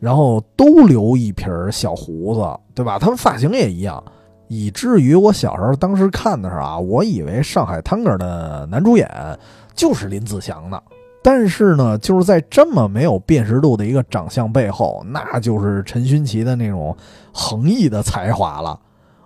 [0.00, 2.40] 然后都留一撇小胡子，
[2.74, 2.98] 对吧？
[2.98, 4.02] 他们发型也一样，
[4.48, 9.08] 以至于我小时候当时看的时候啊，我以为《上海滩》的男主演
[9.74, 10.80] 就是林子祥呢。
[11.22, 16.96] 但是呢，就是在这么没有辨识度的一个长相背后，那就是陈勋奇的那种
[17.32, 18.78] 横溢的才华了。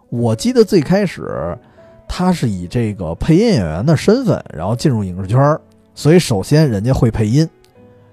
[0.08, 1.56] 我记得最开始
[2.08, 5.58] 他是以这个配音演员的身份，然后进入影视圈
[5.94, 7.48] 所以首先人家会配音，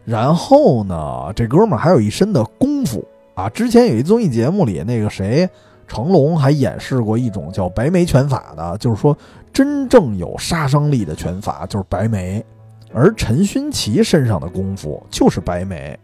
[0.06, 3.50] 然后呢，这哥们儿还有一身的功夫啊。
[3.50, 5.50] 之前有一综艺节目里，那个谁
[5.88, 9.18] 成龙还演示过一种叫白眉拳法的，就是说
[9.52, 12.46] 真正有杀伤力的拳法就是白眉。
[12.94, 15.98] 而陈勋奇身上的功夫就是白眉，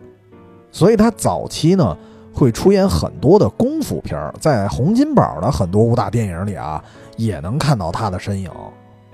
[0.72, 1.98] 所以他早期呢
[2.34, 6.84] 会出演很多的功夫片儿，在洪金宝的很多武打电影里啊
[7.18, 8.50] 也能看到他的身影。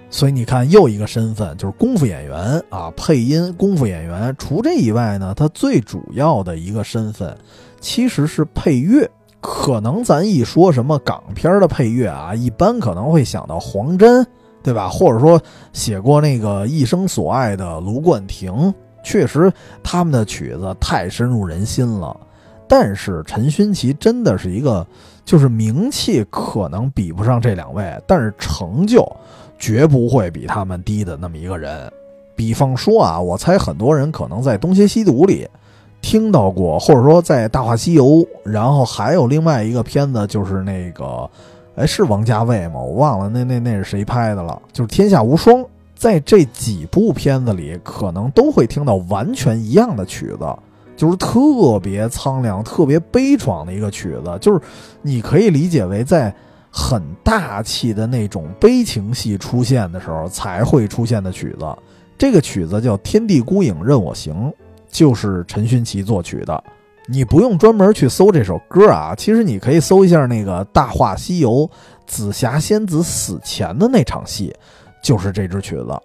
[0.09, 4.35] 所以你看，又一个身份就是功夫演员啊，配音功夫演员。
[4.37, 7.35] 除这以外呢，他最主要的一个身份
[7.79, 9.09] 其实是配乐。
[9.41, 14.23] 可能咱一说什么港片的配乐啊，一般可能会想到黄真。
[14.63, 14.87] 对吧？
[14.87, 15.39] 或者说
[15.73, 18.73] 写过那个《一生所爱》的卢冠廷，
[19.03, 19.51] 确实
[19.83, 22.15] 他们的曲子太深入人心了。
[22.65, 24.87] 但是陈勋奇真的是一个，
[25.25, 29.05] 就是名气可能比不上这两位，但是成就
[29.59, 31.91] 绝不会比他们低的那么一个人。
[32.33, 35.45] 比方说啊，我猜很多人可能在《东邪西毒》里
[36.01, 38.05] 听到过，或者说在《大话西游》，
[38.43, 41.29] 然后还有另外一个片子就是那个。
[41.75, 42.79] 哎，是王家卫吗？
[42.79, 44.61] 我忘了，那那那是谁拍的了？
[44.71, 45.57] 就是《天下无双》。
[45.95, 50.53] 在这几部片子里，可能都会听到完全一样的曲子，
[50.97, 54.37] 就是特别苍凉、特别悲怆的一个曲子。
[54.41, 54.59] 就是
[55.01, 56.33] 你可以理解为，在
[56.69, 61.65] 很大气的那种悲情戏出现的时候才会出现的曲子。
[62.17, 64.51] 这个曲子叫《天地孤影任我行》，
[64.89, 66.61] 就是陈勋奇作曲的。
[67.07, 71.51] 你不用专门去搜这首歌啊，其实你可以搜一下那个《大话西游》
[72.07, 74.55] 紫霞仙子死前的那场戏，
[75.03, 75.99] 就是这支曲子，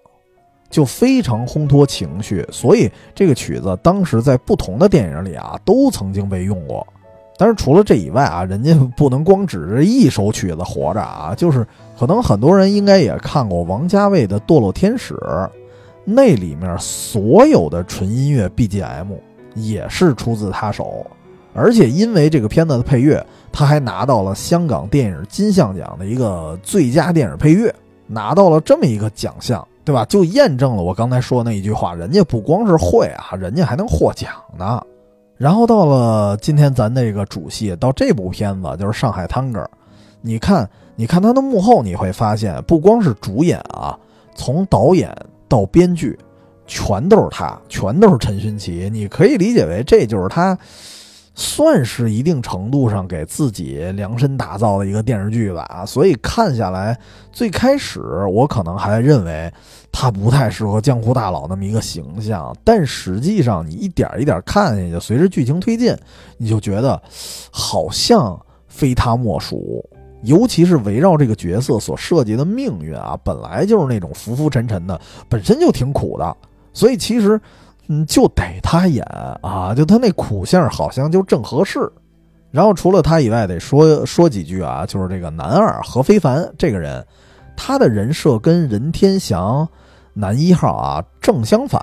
[0.69, 2.45] 就非常烘托情绪。
[2.51, 6.85] 所以这个曲子当时在不同的电影里啊，都曾经被用过。
[7.37, 11.65] 但是除了这以外啊，人家不能光指着一首曲子活着啊，就是
[11.97, 15.15] 可能很多人应该也看过王家卫的《堕落天使》，
[16.05, 19.07] 那里面所有的纯音乐 BGM。
[19.55, 21.07] 也是出自他手，
[21.55, 27.75] 而且因为这个片子的配乐，他还拿到了香港电影金像奖的一个最佳电影配乐，
[28.07, 30.05] 拿到了这么一个奖项，对吧？
[30.05, 34.81] 就验证了我刚才说那一句话，人家不光是会啊，人家还能获奖呢。
[35.37, 39.61] 然后到了今天咱这个主戏，到这部片子就是《上海滩哥》，
[40.21, 43.99] 你看，你看他的幕后，你会发现不光是主演啊，
[44.35, 45.15] 从导演
[45.49, 46.19] 到编剧。
[46.69, 48.89] 全都是他，全都是陈勋奇。
[48.93, 50.57] 你可以理解为这就是他，
[51.35, 55.85] 算是一定程度上给自己量身打造的一个电视剧吧。
[55.87, 56.97] 所以看下来，
[57.33, 58.01] 最开始
[58.31, 59.51] 我可能还认为
[59.91, 65.97] 他不太适合江湖大佬那么一个形象，但实际上你一点一点看下去，随着剧情推进，
[66.37, 67.01] 你就觉得
[67.51, 69.83] 好像非他莫属。
[70.25, 76.37] 尤其是围绕这个角色所涉及的命运啊，本来就是那种浮浮沉沉的，本身就挺苦的。
[76.79, 77.41] 所以其实，
[77.89, 79.05] 嗯，就得他演
[79.43, 81.91] 啊，就他那苦相好像就正合适。
[82.53, 87.05] 然后除了他以外，得说说几句啊，就是这个男二何非凡这个人，
[87.57, 89.69] 他的人设跟任天祥
[90.15, 91.83] 男一号啊正相反，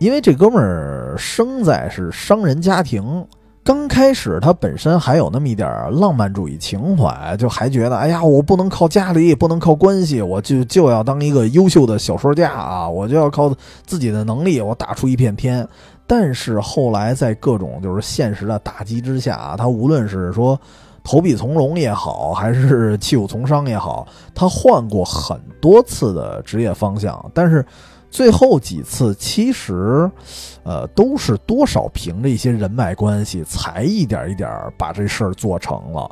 [0.00, 3.24] 因为这哥们儿生在是商人家庭。
[3.64, 13.50] 刚开始，他本身还有那么一点浪漫主义情怀，就还觉得，哎呀，我不能靠家里，也不能靠关系，我就就要当一个优秀的小说家啊，我就要靠
[13.86, 15.66] 自己的能力，我打出一片天。
[16.06, 20.60] 但是后来，在各种就是现实的打击之下，他无论是说
[21.02, 27.64] 投笔从戎也好，还是弃武从商也好，他换过很多次的职业方向，但是。
[28.14, 30.08] 最后几次其实，
[30.62, 34.48] 呃，都是多少凭着一些人脉关系，才一点一点
[34.78, 36.08] 把这事儿做成了。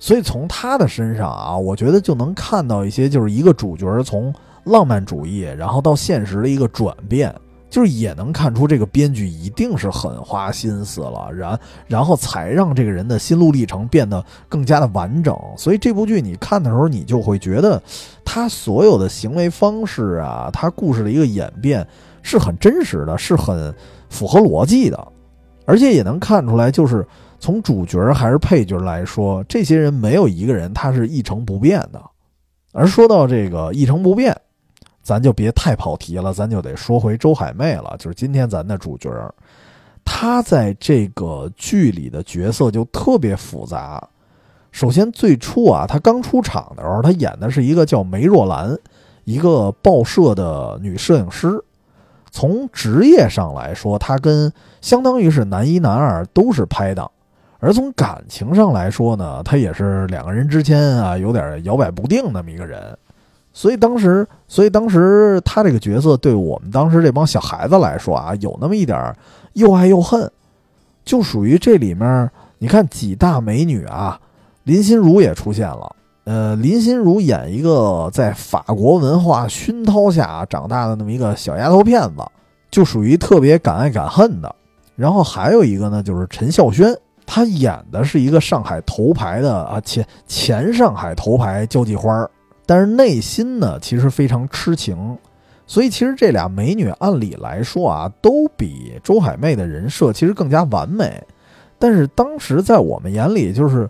[0.00, 4.34] 所以从他的身上啊，我觉得就能看到一些，就是一个主角从
[4.64, 7.32] 浪漫主义，然后到现实的一个转变。
[7.76, 15.38] 就是也能看出这个编剧一定是很花心思了，然然后才让这个人的心路历程变得更加的完整。
[15.58, 17.82] 所以这部剧你看的时候，你就会觉得
[18.24, 21.86] 他所有的行为方式啊，他故事的一个演变
[22.22, 23.74] 是很真实的，是很
[24.08, 25.08] 符合逻辑的，
[25.66, 27.06] 而且也能看出来，就是
[27.38, 32.02] 从主角还是配角来说，这些人没有一个人他是一成不变的。
[32.72, 34.34] 而说到这个一成不变。
[35.06, 37.94] 咱就别太跑题了，咱就得说回周海媚了。
[37.96, 39.08] 就是今天咱的主角，
[40.04, 44.02] 她在这个剧里的角色就特别复杂。
[44.72, 48.76] 首先，最初啊，她刚出场的时候，她演的是一个叫梅若兰，
[49.22, 51.62] 一个报社的女摄影师。
[52.32, 57.08] 从职业上来说，她跟相当于是男一男二都是拍档。
[57.60, 62.98] 而从感情上来说呢，她也是两个人之间啊有点摇摆不定那么一个人。
[63.56, 69.16] 所以当时，所以当时他这个角色对我们当时这帮小孩子来说啊，有那么一点
[69.54, 70.30] 又爱又恨，
[71.06, 72.30] 就属于这里面。
[72.58, 74.20] 你看几大美女啊，
[74.64, 75.96] 林心如也出现了。
[76.24, 82.22] 呃，林心如演一个在法国文化熏陶下长大的那么一个小丫头片子，
[82.70, 84.54] 就属于特别敢爱敢恨的。
[84.96, 86.94] 然后还有一个呢，就是陈孝萱，
[87.24, 92.28] 她演的是一个上海头牌的啊前前上海头牌交际花
[92.66, 95.16] 但是内心呢，其实非常痴情，
[95.66, 101.22] 所以其实这俩美女按理来说啊，都比周海媚的人设其实更加完美。
[101.78, 103.88] 但是当时在我们眼里，就是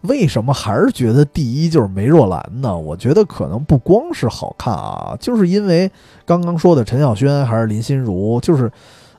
[0.00, 2.76] 为什么还是觉得第一就是梅若兰呢？
[2.76, 5.88] 我觉得可能不光是好看啊，就是因为
[6.26, 8.70] 刚刚说的陈小萱还是林心如，就是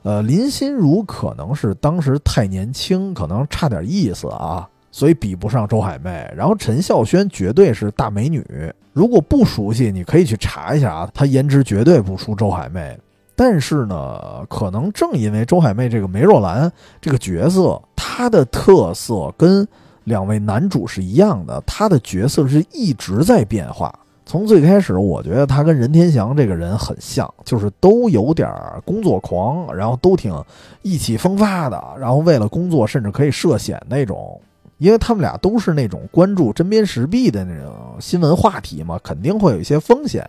[0.02, 4.68] 呃林心如可能是当时太年轻，可能差点意思啊。
[4.92, 8.44] 所以比不上周海媚，然后陈孝萱绝对是大美女。
[8.92, 12.98] 如果不熟悉，你可以去查一下啊，她颜值绝对不输周海媚。
[13.36, 16.70] 但是呢，可能正因为周海媚这个梅若兰
[17.00, 19.66] 这个角色，她的特色跟
[20.04, 23.96] 两位男主是一样的，她的角色是一直在变化。
[24.26, 28.52] 从最开始，我觉得她跟任天祥这个人很像，就是都有点
[28.84, 30.34] 工作狂，然后都挺
[30.82, 34.38] 意气风发的，然后为了工作甚至可以涉险那种。
[34.80, 40.26] 因为他们俩都是那种关注针砭时弊的那种新闻话题嘛，肯定会有一些风险。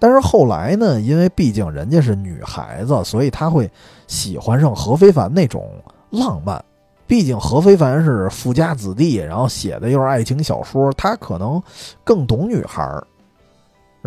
[0.00, 3.70] 但是后来呢，因为毕竟人家是女孩子，所以他会
[4.08, 5.64] 喜欢上何非凡那种
[6.10, 6.62] 浪漫。
[7.06, 11.62] 毕竟何非凡是富家子弟，然后写的又是爱情小说，他可能
[12.02, 13.06] 更懂女孩儿。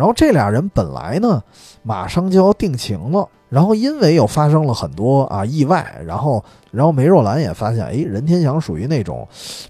[0.02, 1.40] 然后这俩人本来呢，
[1.84, 3.28] 马上就要定情了。
[3.48, 9.24] 然后因为又发生了很多啊意外，然后然后梅若兰也发现，哎，任天祥属于那种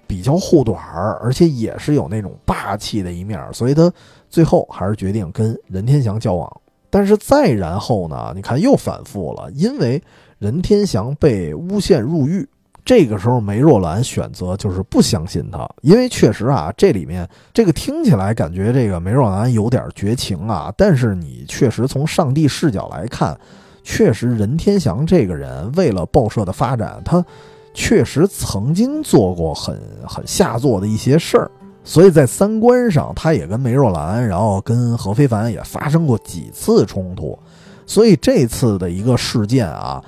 [0.07, 3.93] 比较护短儿，而且也是有那种霸气的一面，所以他
[4.31, 6.51] 最后还是决定跟任天祥交往。
[6.89, 10.03] 但是再然后呢，你看又反复了，因为
[10.39, 12.49] 任天祥被诬陷入狱。
[12.85, 23.39] 这个时候，梅若兰选择就是不相信他，因为确实啊，这里面这个听起来感觉这个梅若兰有点绝情啊，但是你确实从上帝视角来看，
[23.85, 27.25] 确实任天祥这个人为了报社的发展，他
[27.73, 31.49] 确实曾经做过很很下作的一些事儿，
[31.85, 37.39] 所以在三观上，他也跟梅若兰，然后跟何非凡也发生过几次冲突，
[37.87, 40.03] 所以这次的一个事件啊。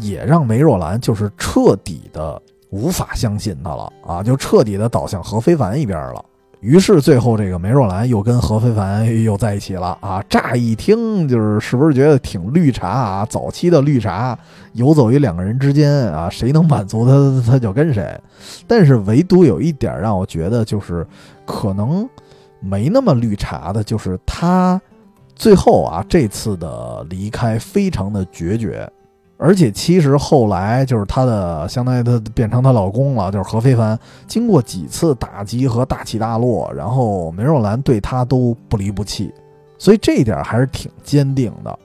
[0.00, 2.40] 也让梅若兰就是彻底的
[2.70, 6.24] 无法相信他了啊，就彻底的倒向何非凡一边了。
[6.60, 10.20] 于是最后这个梅若兰又跟何非凡又在一起了啊。
[10.28, 13.26] 乍一听就是是不是觉得挺绿茶啊？
[13.26, 14.36] 早期的绿茶
[14.72, 18.12] 游走于两个人之间啊，谁能满足他他就跟谁。
[18.66, 21.06] 但是唯独有一点让我觉得就是
[21.46, 22.08] 可能
[22.58, 24.80] 没那么绿茶的，就是他
[25.36, 28.90] 最后啊这次的离开非常的决绝。
[29.40, 33.96] 而且其实后来就是她的，相当于她变成她老公了，就是何非凡。
[34.26, 39.32] 经过几次打击和大起大落，然后梅若兰对他都不离不弃，
[39.78, 41.78] 所以这一点还是挺坚定的。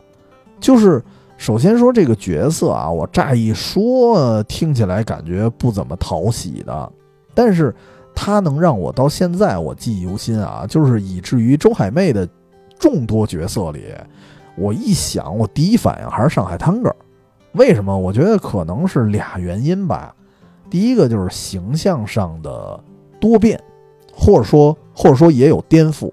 [0.59, 1.03] 就是
[1.37, 6.91] 首先说这个角色啊，我乍一说听起来感觉不怎么讨喜的，
[7.35, 7.73] 但是
[8.15, 12.27] 他能让我到现在我记忆犹新啊，就是以至于周海媚的
[12.79, 13.93] 众多角色里，
[14.57, 16.91] 我一想，我第一反应还是上海滩哥。
[17.53, 17.97] 为什么？
[17.97, 20.13] 我觉得可能是俩原因吧。
[20.69, 22.79] 第一个就是形象上的
[23.19, 23.61] 多变，
[24.11, 26.11] 或者说或者说也有颠覆。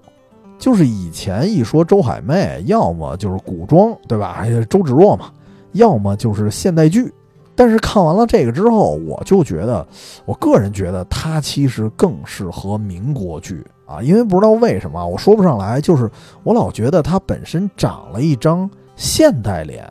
[0.59, 4.45] 就是以前一说周海媚，要么就是古装，对吧？
[4.69, 5.31] 周芷若嘛，
[5.71, 7.11] 要么就是现代剧。
[7.55, 9.85] 但是看完了这个之后，我就觉得，
[10.25, 16.09] 我个人觉得她其实更适合民国剧啊，因为不知道为什么，我说不上来，就是
[16.43, 19.83] 我老觉得她本身长了一张现代脸。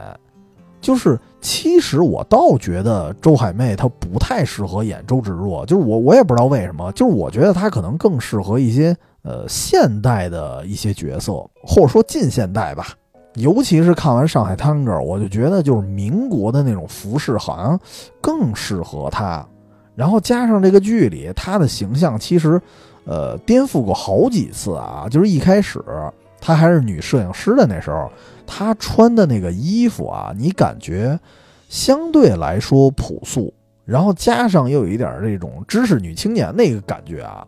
[0.80, 12.88] 就是其实我倒觉得周海媚她不太适合演周芷若，就是我我也不知道为什么，就是我觉得她可能更适合一些呃现代的一些角色，或者说近现代吧。
[13.34, 17.78] 尤其是看完《上海滩歌》，我就觉得就是民国的那种服饰好像
[18.20, 19.46] 更适合她。
[19.94, 22.60] 然后加上这个剧里她的形象，其实
[23.04, 25.06] 呃颠覆过好几次啊。
[25.08, 25.78] 就是一开始
[26.40, 28.10] 她还是女摄影师的那时候，
[28.46, 31.18] 她穿的那个衣服啊，你感觉
[31.68, 33.52] 相对来说朴素，
[33.84, 37.46] 然后加上又有一点这种知识女青年那个感觉啊。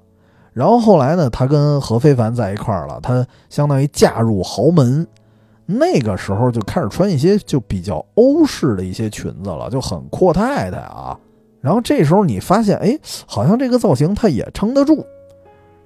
[0.52, 5.06] 然后后来呢，她跟何非凡在一块儿了，她相当于嫁入豪门。
[5.64, 11.18] 那个时候就开始穿一些就比较欧式的一些裙子了，就很阔太太啊。
[11.60, 15.06] 然后这时候你发现，哎，好像这个造型她也撑得住。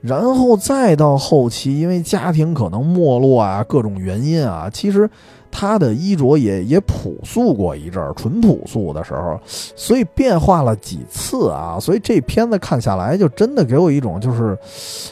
[0.00, 5.08] 然后再到后期，因为家庭可能没落啊，各种原因啊，其实
[5.50, 11.78] 他的衣着也也朴素过一阵儿，纯朴素的时候，所以变化了几次啊。
[11.80, 14.56] 所以这片子看下来，就真的给我一种就是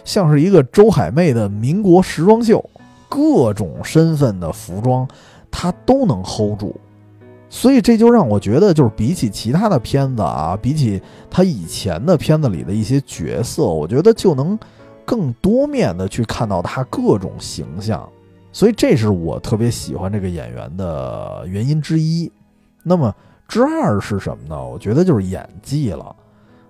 [0.04, 2.64] 像是一个周海媚的民国时装秀。
[3.06, 5.06] 各种身份的服装，
[5.48, 6.74] 他都能 hold 住，
[7.48, 14.58] 所以这就让我觉得，就是比起其他的片子啊，比起他以前的片子里的一些角色，我觉得就能
[15.04, 18.08] 更多面的去看到他各种形象，
[18.52, 22.30] 所以这是我特别喜欢这个演员的原因之一。
[22.82, 23.14] 那么
[23.46, 24.64] 之二是什么呢？
[24.64, 26.14] 我觉得就是演技了。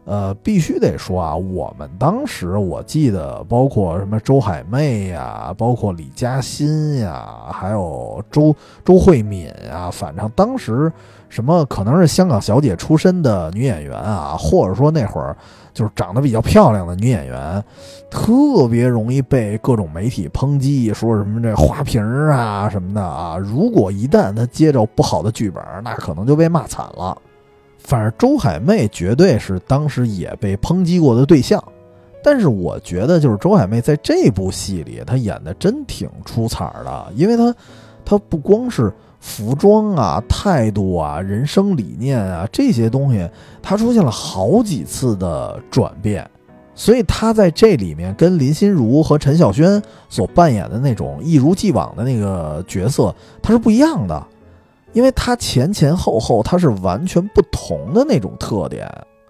[0.07, 8.55] 呃，必须得说啊，我们当时我记得，包括什么周海媚呀，包括李嘉欣呀，还有周
[8.85, 10.93] 周慧敏啊，反正当时
[11.35, 15.37] 什么可能是香港小姐出身的女演员啊，或者说那会儿
[15.73, 17.61] 就是长得比较漂亮的女演员，
[18.09, 23.37] 特别容易被各种媒体抨击，说什么这花瓶啊什么的啊。
[23.37, 27.19] 如果一旦她接着不好的剧本，那可能就被骂惨了。
[27.79, 31.61] 反正周海媚绝对是当时也被抨击过的对象，
[32.23, 37.53] 但是我觉得就是周海媚在这部戏里，她演的真挺出彩的，因为她，
[38.05, 38.93] 她不光是
[39.27, 43.27] 服装啊、态度啊、人生理念啊这些东西，
[43.63, 46.31] 他出现了好几次的转变，
[46.75, 53.13] 所以他在这里面跟林心如和陈小轩所扮演的那种一如既往的那个角色，
[53.43, 54.23] 他是不一样的。
[54.93, 58.87] 因为他前前后后他是完全不同的那种特点，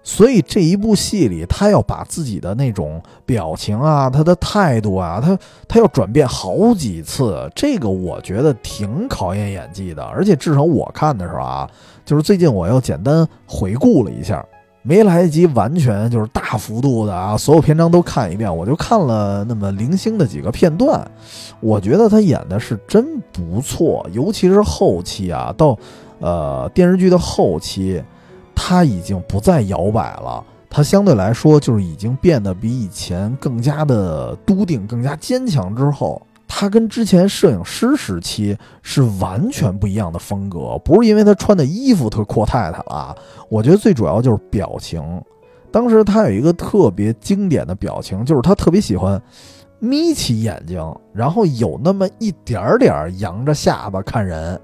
[0.07, 5.37] 所以这一部戏里他要把自己的那种表情啊、他的态度啊，他
[5.67, 10.03] 他要转变好几次，这个我觉得挺考验演技的。
[10.03, 11.67] 而且至少我看的时候啊，
[12.05, 14.45] 就是最近我又简单回顾了一下。
[14.87, 21.03] 没来得及完全就是大幅度的啊，所有篇章都看一遍，我就看了那么零星的几个片段。
[21.59, 25.75] 我觉得他演的是真不错，尤其是后期啊，到
[26.19, 27.99] 呃电视剧的后期，
[28.55, 35.75] 他已经不再摇摆了，他相对来说就是已经变得比以前更加的笃定、更加坚强。
[35.75, 36.21] 之后。
[36.47, 43.13] 他跟之前摄影师时期是完全不一样的风格，不是因为他穿的衣服特阔太太了，
[43.49, 45.03] 我觉得最主要就是表情。
[45.71, 49.21] 当时他有一个特别经典的表情，就是他特别喜欢
[49.79, 50.79] 眯起眼睛，
[51.11, 54.57] 然后有那么一点点扬着下巴看人，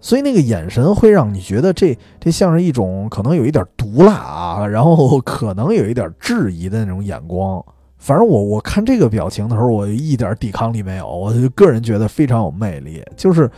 [0.00, 7.62] 所以那个眼神会让你觉得这这像是一种可能有一点毒辣啊，然后可能有一点质疑的那种眼光。
[7.98, 11.06] 反正我我看这个表情的时候，我一点抵抗力没有。
[11.06, 13.04] 我就个人觉得非常有魅力。
[13.14, 13.50] 就是，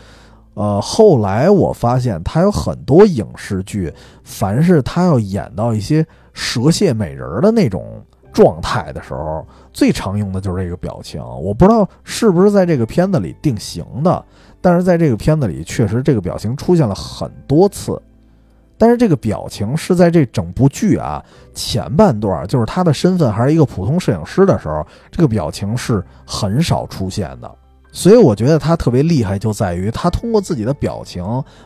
[0.55, 11.23] 呃，后来我发现他有很多影视剧，凡是他要演到一些蛇蝎美人的那种状态的时候，最常用的就是这个表情。
[11.41, 14.25] 我不知道是不是在这个片子里定型的，
[14.63, 18.01] 但是在这个片子里，确实这个表情出现了很多次。
[18.79, 21.23] 但是这个表情是在这整部剧啊
[21.55, 27.51] 前半段，就是他的身份还是一个普通摄影师的时候，这个表情是很少出现的。
[27.93, 31.23] 所以我觉得他特别厉害，就在于他通过自己的表情，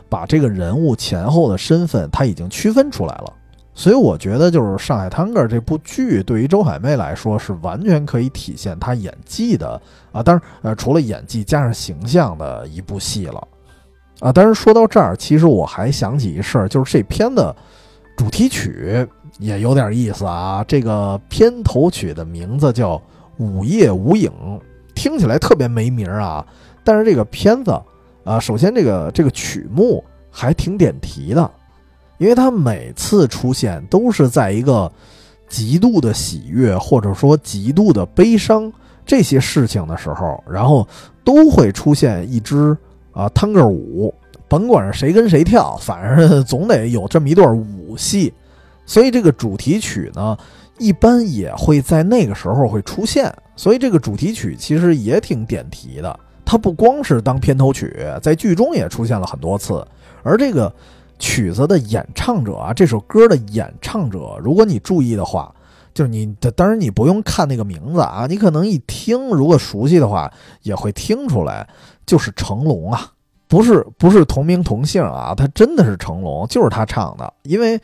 [0.09, 3.33] 把这个人物前后的身份他已经区分出来了。
[3.77, 9.79] 所以我觉得就是《上海滩儿》这部剧对于周海媚来说是完全可以体现她演技的
[10.11, 13.47] 啊，当然呃除了演技加上形象的一部戏了。
[14.19, 17.55] 啊，但是说到这儿，其实我还想起一事儿，就是这片的
[18.17, 19.07] 主题曲
[19.37, 20.65] 也有点意思啊。
[20.67, 22.95] 这个片头曲的名字叫
[23.37, 24.31] 《午夜无影》，
[24.95, 26.43] 听起来特别没名儿啊。
[26.83, 27.79] 但是这个片子
[28.23, 31.51] 啊，首先这个这个曲目还挺点题的，
[32.17, 34.91] 因为他每次出现都是在一个
[35.47, 38.71] 极度的喜悦或者说极度的悲伤
[39.05, 40.87] 这些事情的时候，然后
[41.23, 42.77] 都会出现一支。
[43.13, 44.13] 啊，探戈舞
[44.47, 48.31] 甭管是谁跟谁跳，反正总得有这么一段舞戏。
[48.85, 50.37] 所以这个主题曲呢，
[50.77, 53.33] 一般也会在那个时候会出现。
[53.55, 57.91] 所以这个主题曲其实也挺点题的，它不光是当片头曲，
[58.21, 59.83] 在剧中也出现了很多次。
[60.21, 60.71] 而这个
[61.19, 65.53] 曲子的演唱者啊，这首歌的演唱者，如果你注意的话，
[65.93, 71.67] 就是你，当然你不用看那个名字啊，你可能一听，如果熟悉的话，也会听出来，
[72.05, 73.11] 就是成龙啊，
[73.47, 77.79] 不是不是同名同姓啊，他真的是成龙，就是他唱的，因为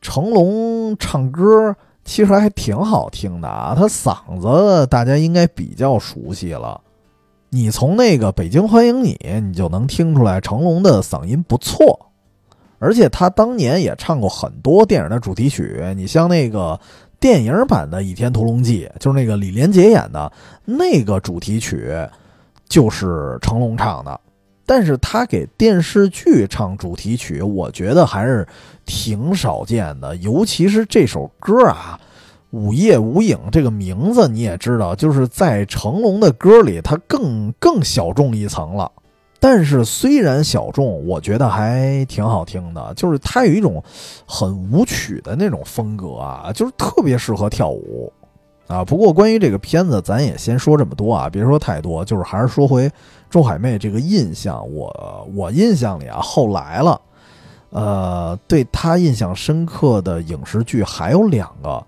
[0.00, 1.74] 成龙唱歌
[2.04, 6.80] 其实还挺好听的啊，他嗓子大家应该比较熟悉了，
[7.50, 12.05] 你从那个《北京欢迎你》，你就能听出来成龙的嗓音不错，
[12.78, 16.78] 而且他当年也唱过很多电影的主题曲，你像那个。
[17.18, 20.30] 电影版的《倚天屠龙记》就是那个李连杰演的
[20.66, 21.90] 那个主题曲，
[22.68, 24.20] 就是成龙唱的。
[24.66, 28.46] 但是他给电视剧唱主题曲，我觉得还是
[28.84, 30.14] 挺少见的。
[30.16, 31.98] 尤其是这首歌啊，
[32.56, 38.92] 《午夜无影》这个名字你也知道，就是在成龙的歌里，他更更小众一层了。
[39.38, 42.92] 但是虽然小众，我觉得还挺好听的。
[42.94, 43.82] 就是它有一种
[44.26, 48.12] 很舞曲的那种风格啊，就是特别适合跳舞
[48.66, 48.84] 啊。
[48.84, 52.04] 不过关于这个片子，咱也先说这么多啊，别说太多。
[52.04, 52.90] 就是还是说回
[53.30, 57.00] 周海媚这个印象，我我印象里啊，后来了，
[57.70, 61.84] 呃，对她印象深刻的影视剧还有两个。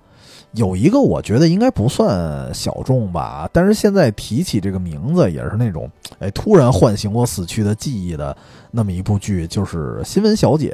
[0.59, 5.89] 有一个我觉得应该不算小众吧，但是现在提起这个名字也是那种，
[6.19, 8.37] 哎，突然唤醒我死去的记忆的
[8.73, 10.71] 那么一部剧，就是《新闻小姐》。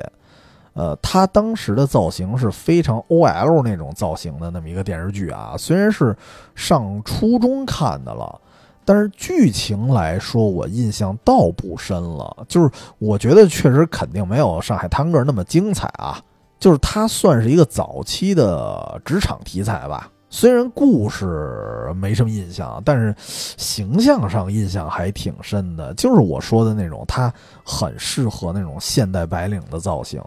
[0.72, 5.54] 呃，她当时的造型是非常 OL 那种造型的那么一个电视剧啊。
[5.56, 6.16] 虽然是
[6.54, 8.40] 上初中看的了，
[8.84, 12.44] 但是剧情来说我印象倒不深了。
[12.48, 12.68] 就是
[12.98, 16.20] 我觉得确实肯定没有《上海滩歌》那么精彩啊。
[16.64, 25.92] 就是它算是一个早期的职场题材吧，虽然故事没什么印象，但是形象上印象还挺深的。
[25.92, 27.30] 就是我说的那种，它
[27.62, 30.18] 很适合那种现代白领的造型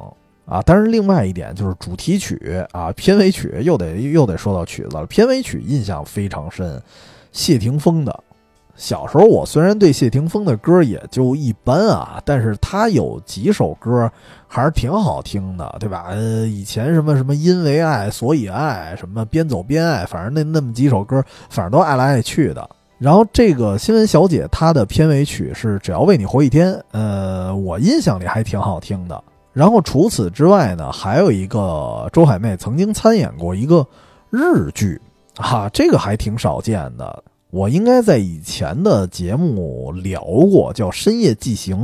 [0.45, 0.61] 啊。
[0.63, 5.07] 但是另外一点就是主题曲啊，片尾曲又得又得说到曲子了。
[5.07, 6.79] 片尾曲印象非常深，
[7.31, 8.23] 谢霆锋的。
[8.77, 14.09] 小时候我虽然对谢霆锋的歌也就一般啊，但是他有几首歌
[14.47, 16.05] 还是挺好听的，对吧？
[16.11, 22.69] 呃，以前什么什么因为爱所以爱，什么边走边爱，反正那那么几首歌，反正都爱来爱去的。
[22.99, 29.23] 然后这个新闻小姐她的片尾曲是只要为你活一天，呃，我印象里还挺好听的。
[29.53, 33.83] 然后除此之外呢，还有一个周海媚曾经参演过一个
[34.29, 35.01] 日剧，
[35.35, 37.23] 哈，这个还挺少见的。
[37.49, 41.77] 我应该在以前的节目聊过，叫《深夜纪行》，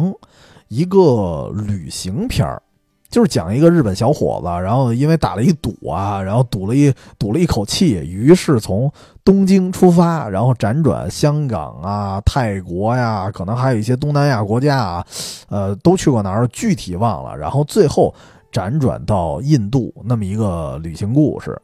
[0.68, 2.62] 一个旅行片儿，
[3.10, 8.92] 就是讲一个日本小伙子，然后因为打了一赌啊，然后赌了一赌了一口气，于是从
[9.24, 15.08] 东京出发，然后辗转香港啊、泰国呀，可能还有一些东南亚国家啊，
[15.48, 18.14] 呃，都去过哪儿，具体忘了，然后最后
[18.52, 21.58] 辗转到印度，那么一个旅行故事。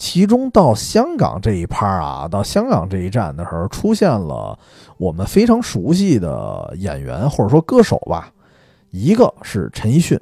[0.00, 4.58] 其中到香港这一趴啊，到香港这一站的时候，出现了
[4.96, 8.32] 我们非常熟悉的演员或者说歌手吧，
[8.90, 10.18] 一个是陈奕迅，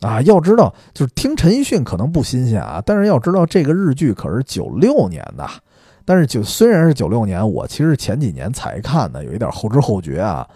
[0.00, 5.44] 啊，要知道就是听陈奕迅可能不新鲜啊，但是要知道这个日剧可是九六年的，
[6.04, 10.48] 但是就虽然是九六年，我其实前几年才看的，有一点后知后觉啊，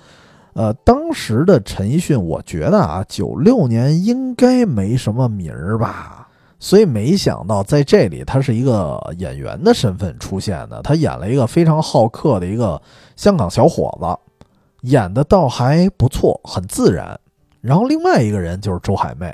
[0.53, 6.28] 呃，当时的陈奕迅，我觉得啊，九六年应该没什么名儿吧。
[6.61, 10.83] 所以没想到在这里，他是一个演员的身份出现的。
[10.83, 12.81] 他演了一个非常好客的一个
[13.15, 17.19] 香港小伙子，演的倒还不错，很自然。
[17.61, 19.33] 然后另外一个人就是周海媚，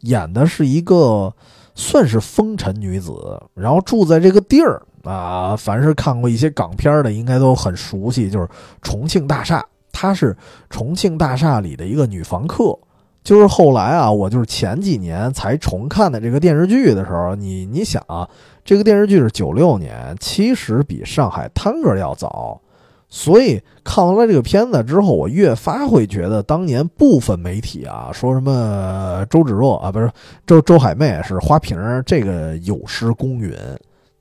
[0.00, 1.34] 演的是一个
[1.74, 5.54] 算是风尘女子，然后住在这个地儿啊。
[5.56, 8.48] 凡是看过一些港片的，应该都很熟悉，就是
[8.80, 9.64] 重庆大厦。
[9.92, 10.36] 她是
[10.70, 12.78] 重庆大厦里的一个女房客。
[13.24, 18.28] 就是后来啊，我就是前几年才重看的这个电视剧的时候，你你想啊，
[18.62, 22.60] 这个电视剧是九六年，其实比《上海滩歌》要早，
[23.08, 30.10] 所以看完了这个片子之后，我越发会觉得当年部分媒体啊说什么周芷若啊，不是
[30.46, 33.56] 周周海媚是花瓶，这个有失公允，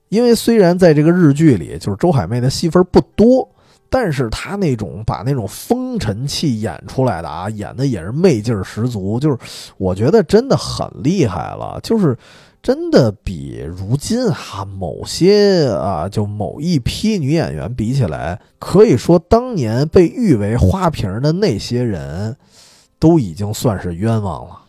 [0.07, 3.49] 因为虽然在这个日剧里，就是周海媚的戏份不多。
[3.95, 9.37] 但是他那种把那种风尘气演出来的啊，演的也是媚劲儿十足，就是
[9.77, 12.17] 我觉得真的很厉害了，就是
[12.63, 22.35] 真的比如今哈某些啊，就某一批女演员比起来，可以说当年被誉为花瓶的那些人，
[22.97, 24.59] 都已经算是冤枉了。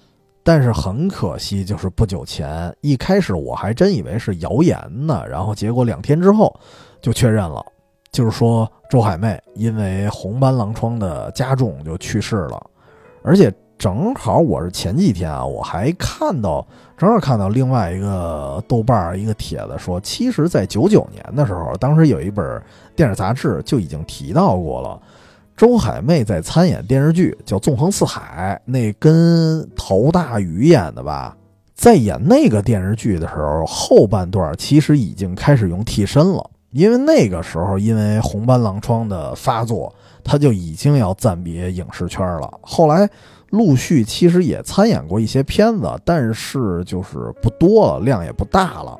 [0.42, 6.54] 但是很可惜，就是不久前，一开始我还真以为是谣言呢，然后结果两天之后
[7.00, 7.64] 就确认了，
[8.14, 12.64] 就是说周海媚因为红斑狼疮的加重就去世了，
[13.24, 16.64] 而且正好我是前几天啊，我还看到，
[16.96, 22.62] 正好看到另外一个豆瓣一个帖子说，其实，在九九年的时候，当时有一本
[22.94, 25.02] 电视杂志就已经提到过了。
[25.56, 31.36] 周海媚在参演电视剧叫《纵横四海》，那跟陶大宇演的吧，
[31.74, 39.94] 在演那个电视剧的时候，后半段其实已经开始用替身了，因为那个时候因为红斑狼疮的发作，
[40.24, 42.52] 他就已经要暂别影视圈了。
[42.60, 43.08] 后来
[43.50, 48.98] 陆续其实也参演过一些片子，但是就是不多了，量也不大了。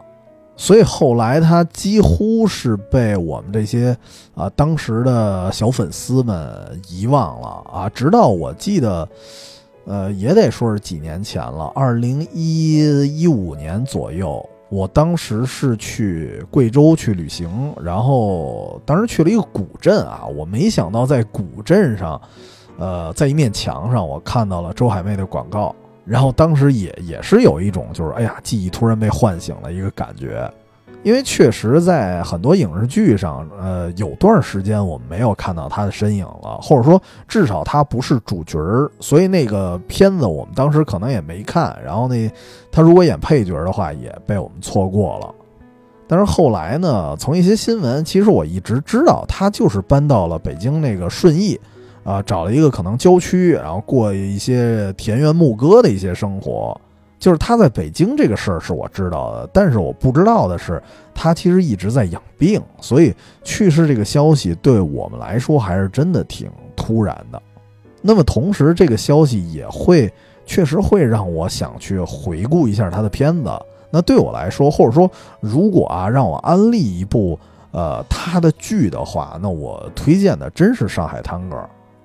[0.57, 3.97] 所以后来他几乎是被我们这些
[4.37, 9.09] 啊当时的小粉丝们遗忘了啊，直到我记得，
[9.85, 22.21] 呃，也得说是几年前了，二零一一五年左右，我当时是去贵州去旅行，然后当时去了一个古镇啊，我没想到在古镇上，
[22.77, 25.73] 呃，在一面墙上我看到了周海媚的广告。
[26.05, 30.53] 然后当时也也是有一种就是哎呀记忆突然被唤醒了一个感觉，
[31.03, 41.77] 因为确实在很多影视剧上，呃，有段时间我们没有看到他的身影了，或者说至少他不是主角儿，所以那个片子我们当时可能也没看。
[41.85, 42.31] 然后那
[42.73, 45.35] 他如果演配角的话，也被我们错过了。
[46.07, 51.59] 但是后来呢，从一些新闻，其实我一直知道他就是搬到了北京那个顺义。
[52.03, 56.79] 啊，找了一个可能郊区，然后过一些田园牧歌的一些生活。
[57.25, 60.83] 就是他在北京这个事儿是我知道的，但是我不知道的是，
[61.15, 67.41] 他其实一直在养病，所以去世这个消息对我们来说还是真的挺突然的。
[68.03, 70.13] 那么同时，这个消息也会
[70.45, 73.51] 确实会让我想去回顾一下他的片子。
[73.91, 75.11] 那对我来说，或者说
[75.41, 81.57] 如果啊让我安利一部呃他的剧的话，那我推荐的真是《上海滩歌》。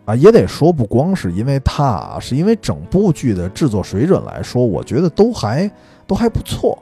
[0.10, 5.70] 啊，也得说，不光是因为他，是因为整部剧的制作水准来说，我觉得都还
[6.08, 6.76] 都还不错。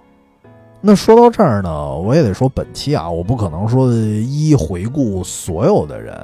[0.79, 6.17] 那说到这儿呢，我也得说，本期啊，我不可能说一一回顾所有的人。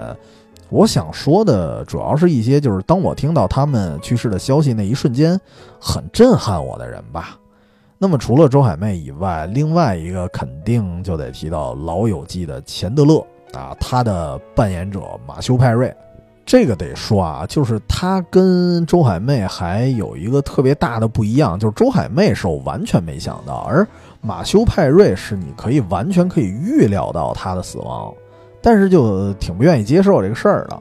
[0.69, 5.37] 我想说的主要是一些，就是当我听到他们去世的消息那一瞬间，
[5.81, 7.37] 很震撼我的人吧。
[7.97, 13.19] 那么除了周海媚以外，另外一个肯定就得提到《老友记》的钱德勒
[13.51, 15.93] 啊，他的扮演者马修派瑞。
[16.45, 23.87] 这个得说啊，就是他跟周海媚还有一个特别大的不一样，就是周海媚是我完全没想到，而
[24.19, 28.13] 马修派瑞是你可以完全可以预料到他的死亡，
[28.61, 30.77] 但是就挺不愿意接受这个事儿的，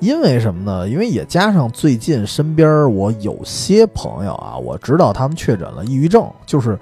[0.00, 0.86] 因为什么呢？
[0.86, 6.78] 因为也加上最近身边我有些朋友啊，我知道他们确诊了抑郁症，就是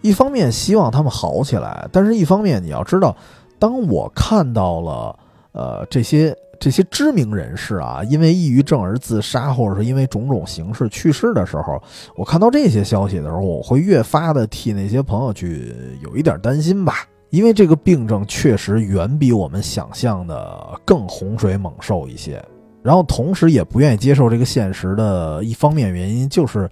[0.00, 3.14] 一方面希望他们好起来，但是一方面你要知道，
[3.58, 5.18] 当我看到了
[5.52, 6.34] 呃这些。
[6.58, 11.82] 这些知名人士啊，因为抑郁症而自杀，或者是因为种种形式去世的时候，
[12.16, 17.06] 我看到这些消息的时候，我会越发的替那些朋友去有一点担心吧。
[17.30, 22.42] 因为这个病症确实远比我们想象的更洪水猛兽一些。
[22.82, 26.70] 然后同时也不愿意接受这个现实的一方面原因，就是，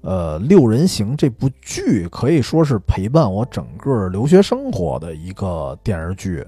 [0.00, 6.44] 呃，《六人行》这部剧可以说是陪伴我整个留学生活的一个电视剧，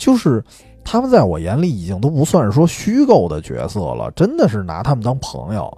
[0.00, 0.42] 就是。
[0.82, 5.70] 他们在我眼里已经都不算是说虚构的角色了，真的是拿他们当朋友。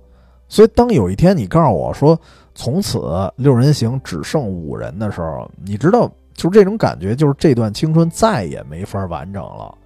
[0.49, 2.19] 所以当有一天你告诉我说
[2.55, 3.01] 从此
[3.35, 9.77] 六人行只剩五人的时候，你知道，就是这种感觉，就是这段青春再也没法完整了。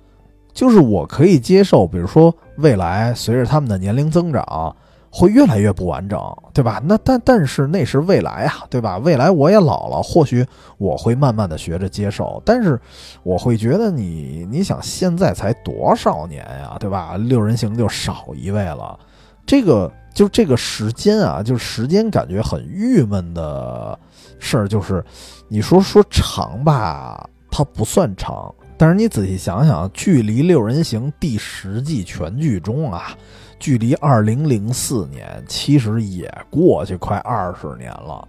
[0.53, 4.77] 就是我可以接受，比如说未来随着他们的年龄增长。
[5.19, 6.21] 会越来越不完整，
[6.53, 6.79] 对吧？
[6.85, 8.99] 那但但是那是未来啊，对吧？
[8.99, 10.47] 未来我也老了，或许
[10.77, 12.43] 我会慢慢的学着接受。
[12.45, 12.79] 但是
[13.23, 17.17] 我会觉得你，你想现在才多少年呀，对吧？
[17.17, 18.99] 六人行就少一位了，
[19.47, 23.99] 这个就这个时间啊，就时间感觉很郁闷的
[24.39, 25.03] 事儿，就是
[25.49, 33.17] 你说说长吧，它不算长，但是你仔细想想，距离六人行第十季全剧终啊。
[33.59, 38.27] 距离二零零四年其实也过去快二十年了，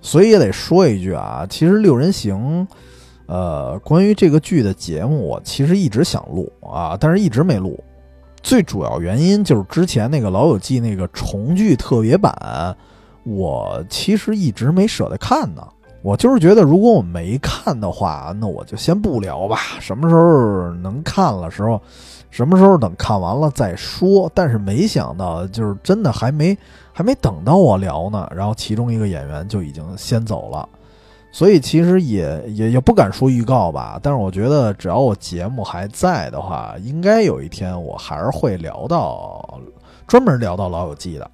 [0.00, 2.66] 所以也得说一句啊，其实《六人行》，
[3.26, 7.82] 呃，关于这个剧的节目，我其实一直想录啊，但是一直没录。
[8.42, 12.76] 最主要原因就是之前那个《老友记》那个重聚特别版，
[13.24, 15.66] 我其实一直没舍得看呢。
[16.02, 19.56] 我就是觉得，如果我没看的话，那我就先不聊吧。
[19.78, 21.80] 什么时候能看了时候？
[22.32, 24.28] 什么时候等看完了再说。
[24.34, 26.58] 但是没想到，就是真的还没
[26.92, 30.68] 还没等到我聊呢，然后其中一个演员就已经先走了。
[31.30, 39.58] 所以其实也也也不敢说预告吧，但是我觉得只要我节目还在的话，应该有一天我还是会聊到
[40.06, 41.30] 专门聊到《老友记》的。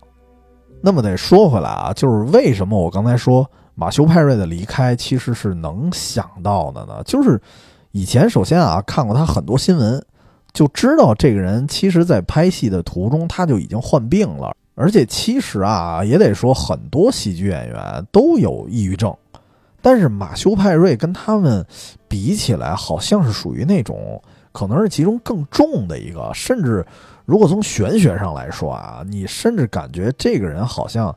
[0.80, 3.44] 那么得说回来啊，就是为什么我刚才说
[3.74, 7.03] 马修派瑞的离开其实是能想到的呢？
[7.05, 7.40] 就是
[7.90, 10.01] 以前首先啊看过他很多新闻，
[10.53, 19.14] 就知道这个人其实在拍戏的途中他就已经患病了，而且其实啊也得说很多喜剧演员都有抑郁症。
[19.80, 21.64] 但是马修派瑞跟他们
[22.09, 24.20] 比起来，好像是属于那种
[24.51, 26.84] 可能是其中更重的一个，甚至
[27.24, 31.14] 如果从玄学上来说啊，你甚至感觉这个人好像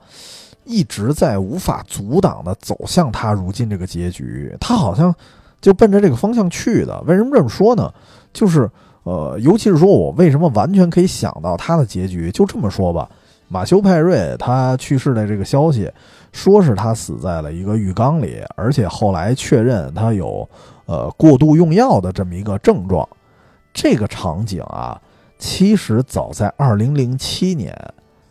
[0.63, 5.13] 一直在无法阻挡的走向他如今这个结局，他好像
[5.59, 7.01] 就奔着这个方向去的。
[7.07, 7.91] 为什么这么说呢？
[8.31, 8.69] 就是
[9.03, 13.09] 呃，尤其是说我为什么完全可以想到他的结局，就这么说吧，
[13.47, 15.91] 马修派瑞他去世的这个消息。
[16.31, 20.47] 说是他死在了一个浴缸里，而且后来确认他有，
[20.85, 23.05] 呃，过度用药的这么一个症状。
[23.73, 24.97] 这个场景啊，
[25.37, 27.77] 其实早在二零零七年，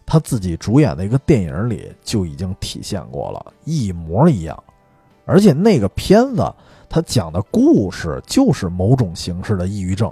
[0.07, 4.59] 他自己主演的一个电影里就已经体现过了，一模一样。
[5.27, 6.51] 而且那个片子
[6.89, 10.11] 他讲的故事就是某种形式的抑郁症。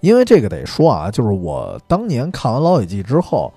[0.00, 3.52] 因为这个得说啊，就是我当年看完《老友记》之后。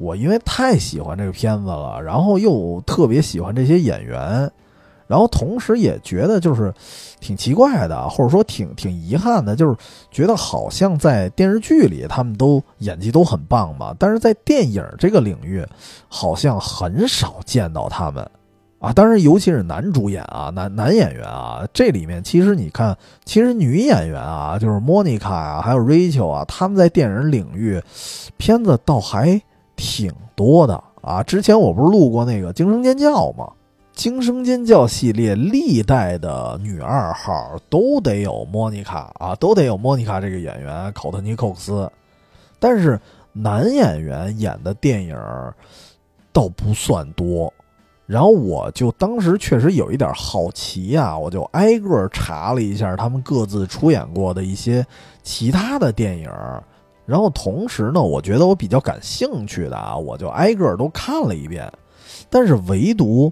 [0.00, 4.48] 我因为太喜欢这个片子了，然后又特别喜欢这些演员，
[5.08, 6.72] 然后同时也觉得就是
[7.18, 9.76] 挺奇怪的，或者说挺挺遗憾的，就是
[10.08, 15.66] 觉得好像在电视剧里他们都演技都很棒嘛，但是在电影这个领域
[16.06, 18.30] 好像很少见到他们
[18.78, 18.92] 啊。
[18.92, 27.82] 当然，尤其是男主演啊，男男演员啊，这里面其实你看，其实女演员啊，就是莫妮卡啊，还有 Rachel 啊，他们在电影领域
[28.36, 29.40] 片子倒还。
[29.80, 31.22] 挺多的啊！
[31.22, 33.44] 之前我不是录过那个《惊声尖叫》吗？
[33.92, 41.88] 《惊声尖叫》系列历代的女二号都得有莫妮卡啊，都得有莫妮卡这个演员考特尼·寇克斯。
[42.58, 43.00] 但是
[43.32, 45.16] 男演员演的电影
[46.32, 47.54] 倒不算多。
[48.08, 54.84] 然后我就当时确实有一点好奇啊，我就挨个查了一下他们各自出演过的一些
[55.22, 56.30] 其他的电影。
[57.04, 61.70] 然后同时呢，我觉得我比较感兴趣的啊，我就挨个都看了一遍。
[62.30, 63.30] 但是唯独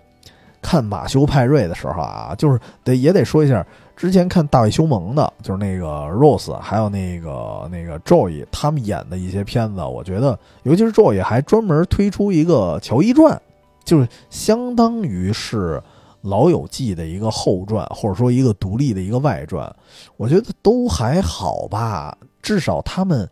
[0.60, 3.66] 看马修派瑞的时候啊，就是得也得说一下，
[3.96, 13.40] 之前看大卫休蒙的，就是那个 Rose，还有那个那个 Joy 他们演的一些片子，我觉得尤其是 Joy 还专门推出一个乔伊传，
[13.86, 15.82] 就是相当于是
[16.20, 19.74] 老友记的一个后传，或者说一个独立的一个外传，
[20.18, 23.26] 我觉得都还好吧，至少他们。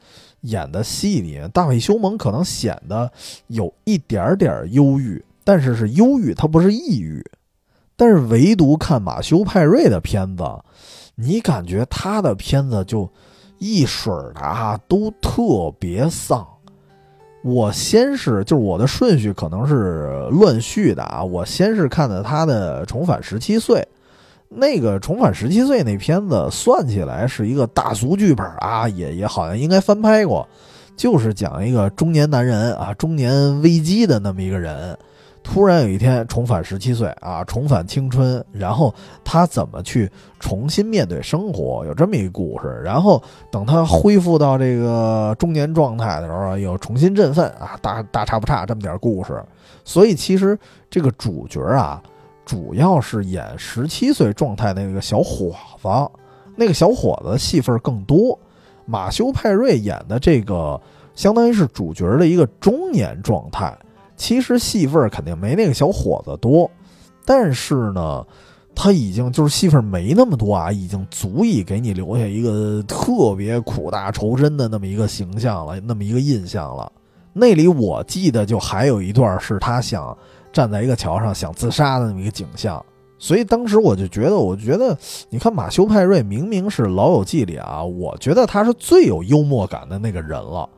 [0.45, 3.11] 演的戏里，大卫休蒙可能显得
[3.47, 7.25] 有一点点忧郁，但是是忧郁，他不是抑郁。
[7.97, 10.45] 但是唯独看马修派瑞的片子，
[11.15, 13.09] 你感觉他的片子就
[13.59, 16.47] 一水儿的啊，都特别丧。
[17.45, 23.81] 我先是就是我的顺序可能是乱序的啊，我先是看的他的《重返十七岁》。
[24.49, 30.49] 那个重返十七岁那片子算起来是一个大俗剧本啊， 也也好像应该翻拍过，
[30.97, 34.97] 就是讲一个中年男人啊，中年危机的那么一个人，
[35.45, 38.93] 突然有一天重返十七岁啊，重返青春，然后
[39.23, 42.81] 他怎么去重新面对生活，有这么一个故事。
[42.83, 43.23] 然后
[43.53, 49.41] 等他恢复到这个中年状态的时候，又重新振奋啊，大大差不差这么点故事。
[49.85, 50.59] 所以其实
[50.91, 52.03] 这个主角啊。
[52.47, 55.89] 主要是演十七岁状态那个小伙子，
[56.57, 58.39] 那个小伙子戏份更多。
[58.85, 60.79] 马修派瑞演的这个，
[61.15, 63.75] 相当于是主角的一个中年状态，
[64.25, 66.71] 其实戏份肯定没那个小伙子多，
[67.27, 68.27] 但是呢，
[68.75, 76.91] 他已经就是戏份没那么多啊，已经足以给你留下一个特别苦大仇深的那么一个形象了，那么一个印象了。
[77.35, 80.17] 那里我记得就还有一段是他想。
[80.55, 82.81] 站在一个桥上想自杀的那么一个景象，
[83.19, 84.97] 所以当时我就觉得，我觉得
[85.29, 90.69] 你看马修派瑞明明是《老友记》里啊，我觉得他是最有幽默感的那个人了，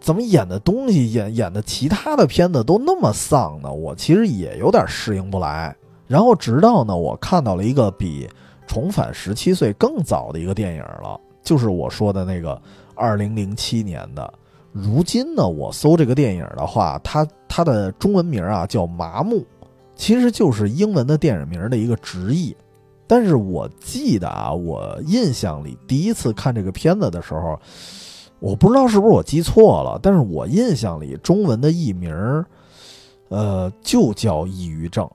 [0.00, 3.70] 怎么演的东西演演的其他的片子都那么丧呢？
[3.70, 5.76] 我其实也有点适应不来。
[6.06, 8.26] 然后直到呢，我看到了一个比
[8.66, 12.60] 《重返十七岁》更早的一个电影了，就是我说的那个
[12.94, 14.32] 二零零七年的。
[14.72, 19.36] 如今呢，我搜这个电影的话，它它的中文名啊叫《麻木》，
[19.94, 22.56] 其实就是英文的电影名的一个直译。
[23.06, 27.58] 但是我记得啊，我印象里第一次看这个片子的时候，
[28.40, 32.12] 我不知道是不是我记错了，但是我印象里中文的译名，
[33.28, 35.08] 呃，就叫抑郁症。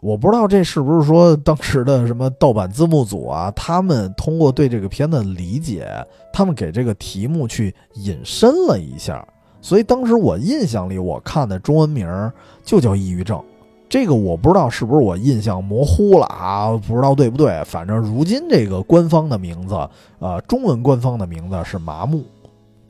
[0.00, 5.86] 我不知道这是不是说当时的什么盗版字幕组啊，他们通过对这个片的理解，
[6.32, 9.24] 他们给这个题目去引申了一下。
[9.60, 12.32] 所以当时我印象里，我看的中文名儿
[12.64, 13.40] 就叫抑郁症。
[13.88, 16.70] 这个我不知道是不是我印象模糊了啊？
[16.88, 17.62] 不知道对不对？
[17.64, 19.76] 反正如今这个官方的名字，
[20.18, 22.24] 呃，中文官方的名字是麻木。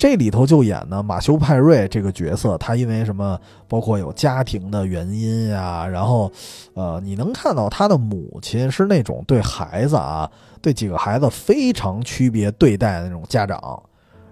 [0.02, 3.38] 这里头就演呢马修派瑞这个角色，他因为什么？
[3.68, 6.28] 包括有家庭的原因啊，然后，
[6.74, 10.28] 呃，你能看到他的母亲是那种对孩子啊，
[10.60, 13.80] 对几个孩子非常区别对待的那种家长，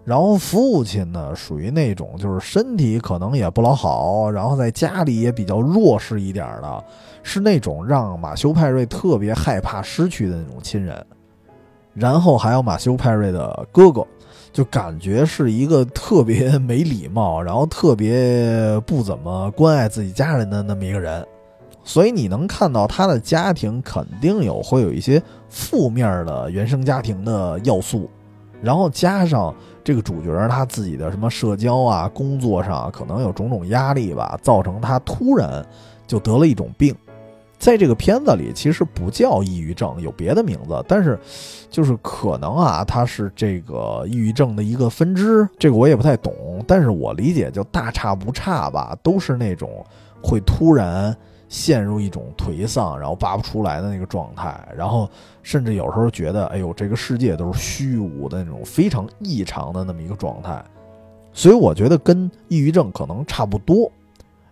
[0.05, 6.85] 然后父亲呢属于那种就是身体可能也不老好，然后在家里也比较弱势一点的，
[7.23, 11.07] 是那种让马修派瑞特别害怕失去的那种亲人，
[11.95, 14.05] 然后还有马修派瑞的哥哥。
[14.53, 21.25] 就感觉是一个特别没礼貌，然后特别不怎么关爱自己家人的那么一个人，
[21.85, 28.11] 所以你能看到他的家庭肯定有会有一些负面的原生家庭的要素，
[28.61, 35.65] 然后加上这个主角他自己的什么社交啊、工作上可能有种种压力吧，造成他突然
[36.07, 36.95] 就得了一种病。
[37.61, 41.21] 在这个片子里，其实不叫抑郁症，有别的名字，但是，
[41.69, 46.35] 就是可能啊，它是这个抑郁症的一个分支，这个我也不太懂，
[46.67, 49.85] 但是我理解就大差不差吧，都是那种
[50.23, 51.15] 会突然
[51.51, 55.07] 陷入一种颓丧，然后拔不出来的那个状态，然后
[55.43, 60.65] 甚至有时候觉得，哎呦，这个世界都是虚无的那种非常异常的那么一个状态，
[61.35, 63.93] 所以我觉得跟抑郁症可能差不多。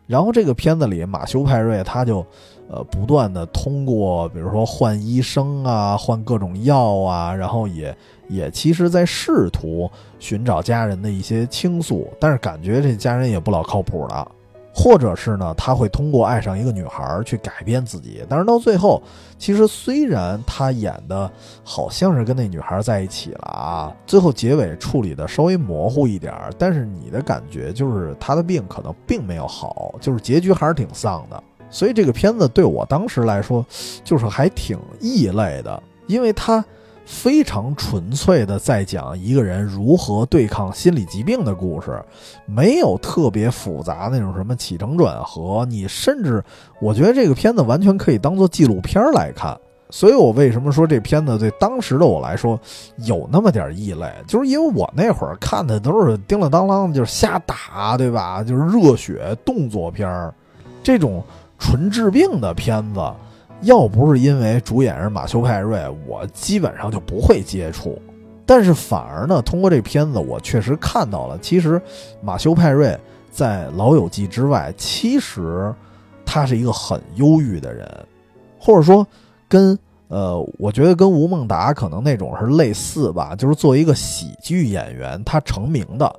[0.07, 2.23] 然后这个片子里，马修派瑞他就。
[2.71, 7.97] 呃，不断的通过，比如说换医生啊，换各种药啊，然后也
[8.29, 14.29] 也其实，在试图寻找家人的一些倾诉，但是感觉这家人也不老靠谱的，
[14.75, 19.03] 或者是呢，他会通过爱上一个女孩去改变自己，但是到最后，
[19.39, 21.31] 其实虽然他演的
[21.65, 31.43] 好像是跟那女孩在一起了啊，最后结尾处理的稍微模糊一点，但是你的感觉就是他的病可能并没有好，就是结局还是挺丧的。
[31.71, 33.65] 所以这个片子对我当时来说，
[34.03, 36.65] 就是还挺异类的，因为它
[37.05, 42.03] 非常纯粹的在讲一个人如何对抗心理疾病的故事，
[42.45, 45.67] 没有特别复杂那种什么起承转合。
[45.71, 46.45] 你甚至
[46.81, 49.59] 我觉得这个片子完全可以当做纪录片来看。
[49.91, 52.61] 所以我为什么说这片子对当时的我来说
[52.99, 58.43] 有那么点异类，就是因为我那会儿看的都是叮了当啷就是瞎打，对吧？
[58.43, 60.35] 就是热血动作片儿，
[60.83, 61.23] 这种。
[61.59, 63.01] 纯治病的片子，
[63.63, 68.01] 要不是因为主演是马修派瑞，我基本上就不会接触。
[68.47, 71.81] 但是反而呢，通过这片子，我确实看到了，其实
[72.23, 72.99] 马修派瑞
[73.31, 75.75] 在《老友记》之外，其实
[76.25, 77.87] 他是一个很忧郁的人，
[78.59, 79.07] 或者说
[79.49, 79.79] 跟
[80.09, 86.11] 呃，我觉得跟吴孟达可能那种是类似吧，就是作为一个喜剧演员，他成名的，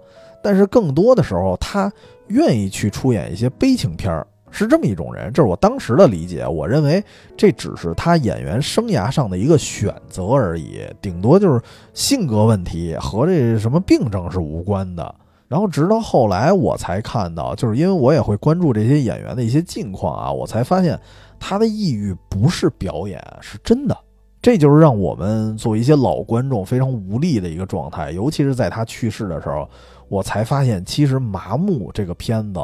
[0.43, 1.91] 但是更多的时候，他
[2.27, 4.27] 愿意去出演一些悲情片儿。
[4.51, 6.45] 是这么一种人，这是我当时的理解。
[6.47, 7.03] 我认为
[7.37, 11.61] 这只是他演员生涯上的一个选择而已，顶多就是
[11.93, 15.13] 性格问题和这什么病症是无关的。
[15.47, 20.99] 然后直到后来我才看到，就是因为我也会关注这些演员的一些近况啊，我才发现
[21.39, 23.97] 他的抑郁不是表演，是真的。
[24.41, 28.11] 这就是让我们作为一些老观众非常无力的一个状态。
[28.11, 29.67] 尤其是在他去世的时候，
[30.07, 32.59] 我才发现其实《麻木》这个片子。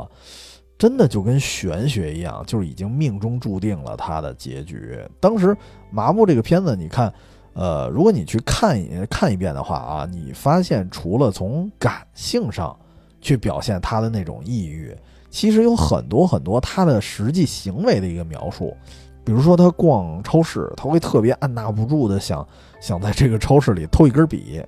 [0.77, 4.99] 真的就跟玄学一样，就是已经命中注定了他的结局。
[5.21, 5.47] 当时
[5.89, 7.11] 《麻木》这个片子，你看，
[7.53, 12.77] 呃，如果你去看一看一遍的话啊，你发现除了从感性上
[13.21, 14.93] 去表现他的那种抑郁，
[15.29, 18.75] 其实有很多很多他的实际行为的一个描述。
[19.23, 22.45] 比如说他逛超市，他会特别按捺不住的想
[22.81, 24.61] 想在这个超市里偷一根笔，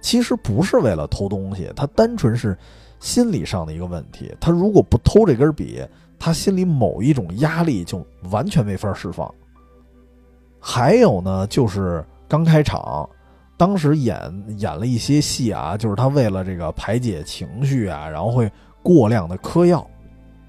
[0.00, 2.56] 其实不是为了偷东西，他单纯是。
[3.00, 5.82] 心理上的一个问题，他如果不偷这根笔，
[6.18, 9.32] 他心里某一种压力就完全没法释放。
[10.60, 13.08] 还有呢，就是刚开场，
[13.56, 14.18] 当时演
[14.58, 18.50] 演了一些戏啊，就是他为了这个排解情绪啊，然后会
[18.82, 19.86] 过量的嗑药，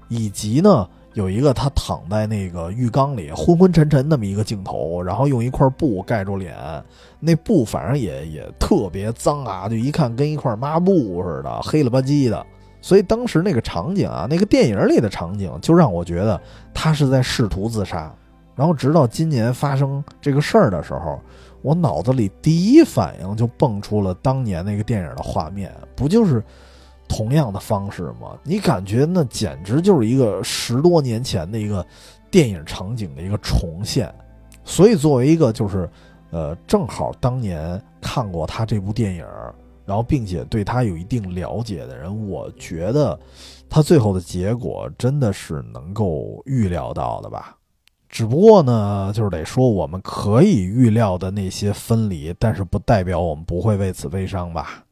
[0.08, 0.88] 以及呢。
[1.14, 6.56] 有一个他躺在那个浴缸里昏昏沉沉那么一个镜头，然后用一块布盖住脸，
[7.20, 12.44] 那布反正也也特别脏啊，就一看跟一块抹布似的，黑了吧唧的。
[12.82, 16.40] 所以当时那个场景啊，那个电影里的场景，就让我觉得
[16.72, 18.10] 他是在试图自杀。
[18.56, 21.20] 然后直到今年发生这个事儿的时候，
[21.62, 26.42] 我脑子里第一反应就蹦出了当年那个电影的画面，不就是
[27.08, 28.36] 同样的方式吗？
[28.42, 31.84] 你感觉那简直就是一个十多年前的一个
[32.30, 34.12] 电影场景的一个重现。
[34.62, 35.88] 所以，作为一个就是，
[36.30, 39.24] 呃，正好当年看过他这部电影，
[39.84, 43.18] 然后并且对他有一定了解的人，我觉得
[43.68, 47.56] 他最后的结果真的是能够预料到的吧。
[48.08, 54.84] 只不过呢，就是得说我们可以预料的那些分离，但是不代表我们不会为此悲伤吧。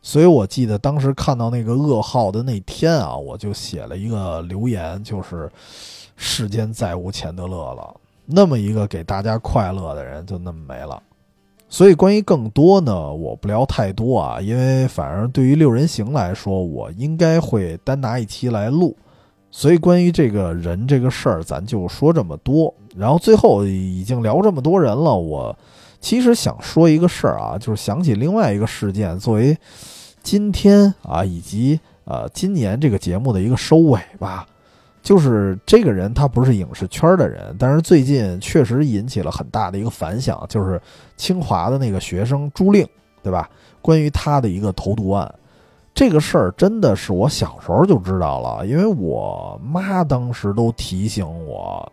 [0.00, 5.48] 所以我记得当时看到那个噩耗的那天啊，我就写了一个留言，就是
[6.16, 7.94] “世间再无钱德勒了”。
[8.34, 11.02] 那么一个给大家快乐的人就那么没了，
[11.68, 18.96] 所以关于更多呢，我不聊太多啊，因为反而对于六人行来说，我应该会单拿一期来录，
[19.50, 22.72] 所以关于这个人这个事儿，咱就说这么多。
[22.96, 25.56] 然后最后已经聊这么多人了，我
[26.00, 29.56] 其实想说一个事儿啊，就是想起另外一个事件，作为
[30.22, 34.46] 今天啊以及呃今年这个节目的一个收尾吧。
[35.02, 40.80] 就是这个人，他不是影视圈的人，但是最近确实引起了很大的一个反响，就是
[41.16, 42.86] 清华的那个学生朱令，
[43.22, 43.50] 对吧？
[43.80, 45.28] 关于他的一个投毒案，
[45.92, 51.92] 这个事儿真的是我小时候就知道了，因为我妈当时都提醒我，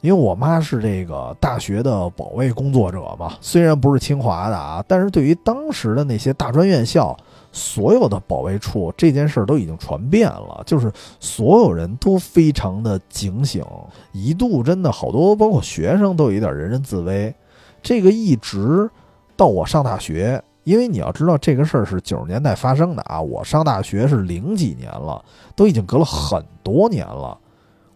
[0.00, 7.16] 因为我妈是这个大学的保卫工作者嘛，虽然不是清华的啊，但是对于当时的那些大专院校。
[7.56, 10.90] 所有的保卫处这件事儿都已经传遍了，就是
[11.20, 13.64] 所有人都非常的警醒，
[14.10, 17.32] 一度真的好多，包括学生都有一点人人自危。
[17.80, 18.90] 这个一直
[19.36, 25.24] 到我上大学，因为你要知道这个事儿是九十年代发生的啊，我上大学是零几年了，
[25.54, 27.38] 都已经隔了很多年了。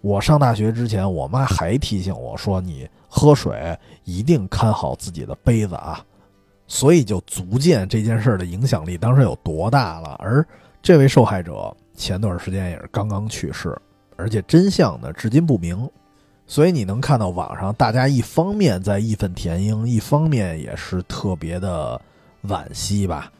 [0.00, 6.00] 我上大学之前，我妈还提醒我说：“你喝水一定看好自己的杯子啊。”
[6.68, 10.14] 所以就足见这件事的影响力当时有多大了。
[10.20, 10.46] 而
[10.80, 13.76] 这位受害者前段时间也是刚刚去世，
[14.16, 15.90] 而且真相呢至今不明。
[16.46, 22.00] 所以你能看到网上大家一方面在义愤填膺，一方面也是特别的
[22.44, 23.32] 惋惜吧。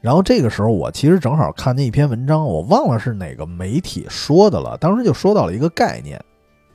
[0.00, 4.78] 然后这个时候我其实正好看见一篇文章，我忘了是哪个媒体说的了。
[4.78, 6.22] 当时就说到了一个概念，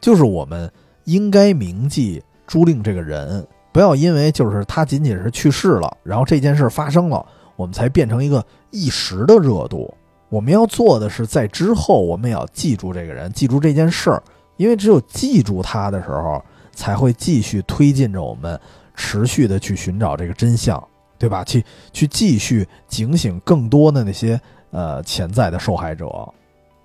[0.01, 0.71] 就是我们
[1.05, 3.47] 应该铭记朱令这个人。
[3.79, 7.25] 不要因为就是他仅仅是去世了，然后这件事发生了，
[7.55, 9.89] 我们才变成一个一时的热度。
[10.27, 14.21] 我们要做的是，在之后我们也要记住这个人，记住这件事儿，
[14.57, 18.59] 因为只有记住他的时候，才会继续推进着我们
[18.95, 20.85] 持续的去寻找这个真相，
[21.17, 21.41] 对吧？
[21.45, 21.63] 去
[21.93, 24.37] 去继续警醒更多的那些
[24.71, 26.05] 呃潜在的受害者。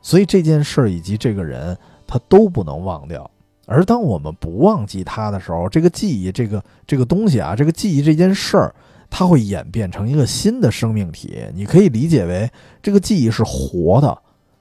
[0.01, 1.77] 所以这件事儿以及这个人，
[2.07, 3.29] 他都不能忘掉。
[3.67, 8.75] 而当我们不忘记它的时候，这个记忆，这个这个东西啊，这个记忆这件事儿，
[9.09, 11.43] 它会演变成一个新的生命体。
[11.55, 12.51] 你可以理解为，
[12.83, 14.19] 这个记忆是活的，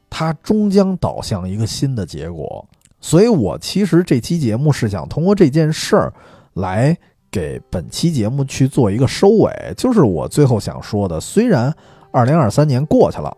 [0.10, 2.66] 它终将导向一个新的结果。
[3.02, 6.14] 所以我其实这期节目是想通过这件事儿，
[6.54, 6.98] 来
[7.30, 9.52] 给本期节目去做一个收尾。
[9.76, 11.76] 就是我最后想说的，虽然
[12.12, 13.36] 二零二三年过去了。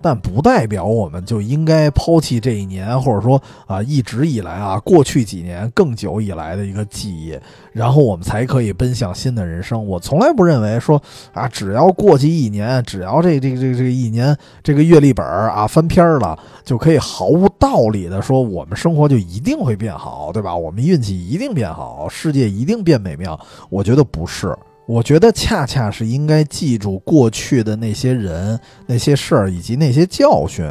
[0.00, 7.38] 但不代表我们就应该抛弃这一年，或者说啊，一直以来啊，过去几年更久以来的一个记忆，
[7.72, 9.84] 然后我们才可以奔向新的人生。
[9.86, 20.54] 我从来不认为说啊，只要过去一年，只要这这这这一年这个阅历本啊翻篇了，就可以毫无道理的说我们生活就一定会变好，对吧？
[20.54, 23.38] 我们运气一定变好，世界一定变美妙。
[23.68, 24.56] 我觉得不是。
[24.88, 30.66] 我觉得恰恰是应该记住过去的那些人、那些事儿以及那些教训，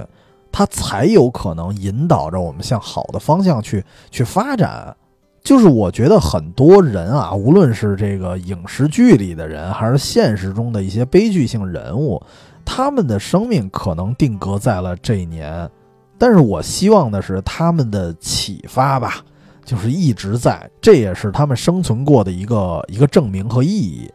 [0.52, 4.96] 它才有可能引导着我们向好的方向去去发展。
[5.44, 12.20] 就是我觉得很多人啊，无论是这个影视剧里的人，还是现实中的一些悲剧性人物，
[12.66, 15.70] 他们的生命可能定格在了这一年，
[16.18, 19.24] 但是我希望的是他们的启发吧。
[19.68, 24.10] 就是一直在，这也是他们生存过的一个一个证明和意义，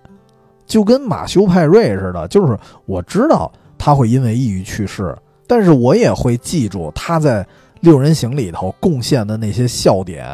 [0.67, 2.27] 就跟马修派瑞似的。
[2.29, 5.15] 就是我知道他会因为抑郁去世，
[5.47, 7.47] 但是我也会记住他在
[7.81, 10.27] 六人行里头贡献的那些笑点，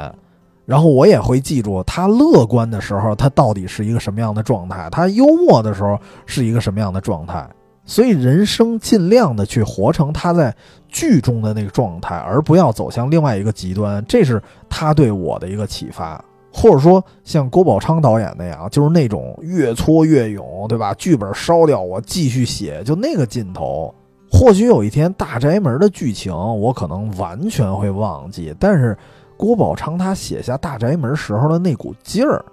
[0.64, 7.44] 然后我也会记住他乐观的时候他到底是一个什么样的状态，他幽默的时候是一个什么样的状态。
[7.88, 10.54] 所以人生尽量的去活成他在
[10.88, 14.04] 剧中的那个状态，而不要走向另外一个极端。
[14.06, 20.92] 这是他对我的一个启发，或者说像郭宝昌导演那样，就是那种越挫越勇，对吧？
[20.98, 23.92] 剧本烧掉，我继续写，就那个劲头。
[24.30, 28.94] 或许有一天大宅门的剧情我可能完全会忘记，但是
[29.38, 32.44] 郭宝昌他写下大宅门时候的那股劲儿，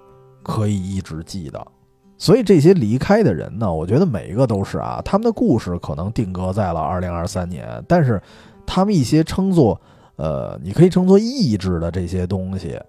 [0.41, 1.62] 可以一直记得。
[2.18, 8.22] 所以这些离开的人呢，我觉得每一个都是啊，他们的故事可能定格在了二零二三年，但是
[8.66, 9.80] 他们一些称作
[10.16, 12.80] 呃，你可以称作意志的这些东西，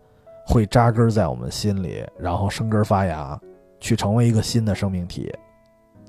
[0.47, 3.39] 会扎根在我们心里，然后生根发芽，
[3.81, 5.33] 去成为一个新的生命体。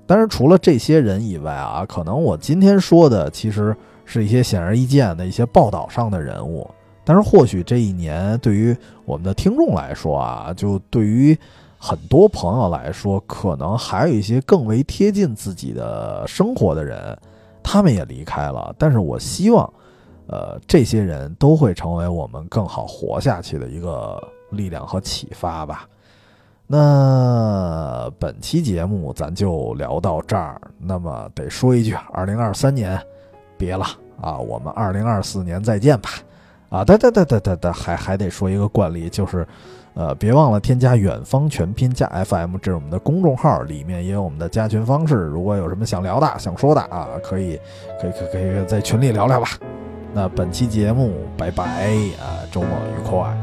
[0.06, 3.76] 但是除了这些人以外啊，可能我今天说的其实
[4.06, 6.70] 是一些显而易见的一些报道上的人物。
[7.04, 8.76] 但是或许这一年对于
[9.06, 11.38] 我们的听众来说啊，就对于
[11.80, 17.18] 很多朋友来说，可能还有一些更为贴近自己的生活的人，
[17.62, 18.76] 他们也离开了。
[18.78, 19.72] 但是我希望，
[20.28, 25.88] 呃，这些人都会成为我们更好活下去的一个力量和启发吧。
[26.66, 30.60] 那本期节目咱就聊到这儿。
[30.80, 33.02] 那么得说一句，二零二三年
[33.58, 33.86] 别了
[34.20, 36.10] 啊，我们二零二四年再见吧。
[36.70, 39.48] 啊，对对对对对对，还还得说一个惯例，就是，
[39.98, 45.16] 呃，别忘了添加远方全拼加 FM，这是我们的公众号，里面也有我们的加群方式。
[45.16, 47.60] 如果有什么想聊的、想说的啊，可以
[48.00, 49.48] 可以可以可以在群里聊聊吧。
[50.14, 51.66] 那本期节目拜拜
[52.20, 53.36] 啊，周末愉快。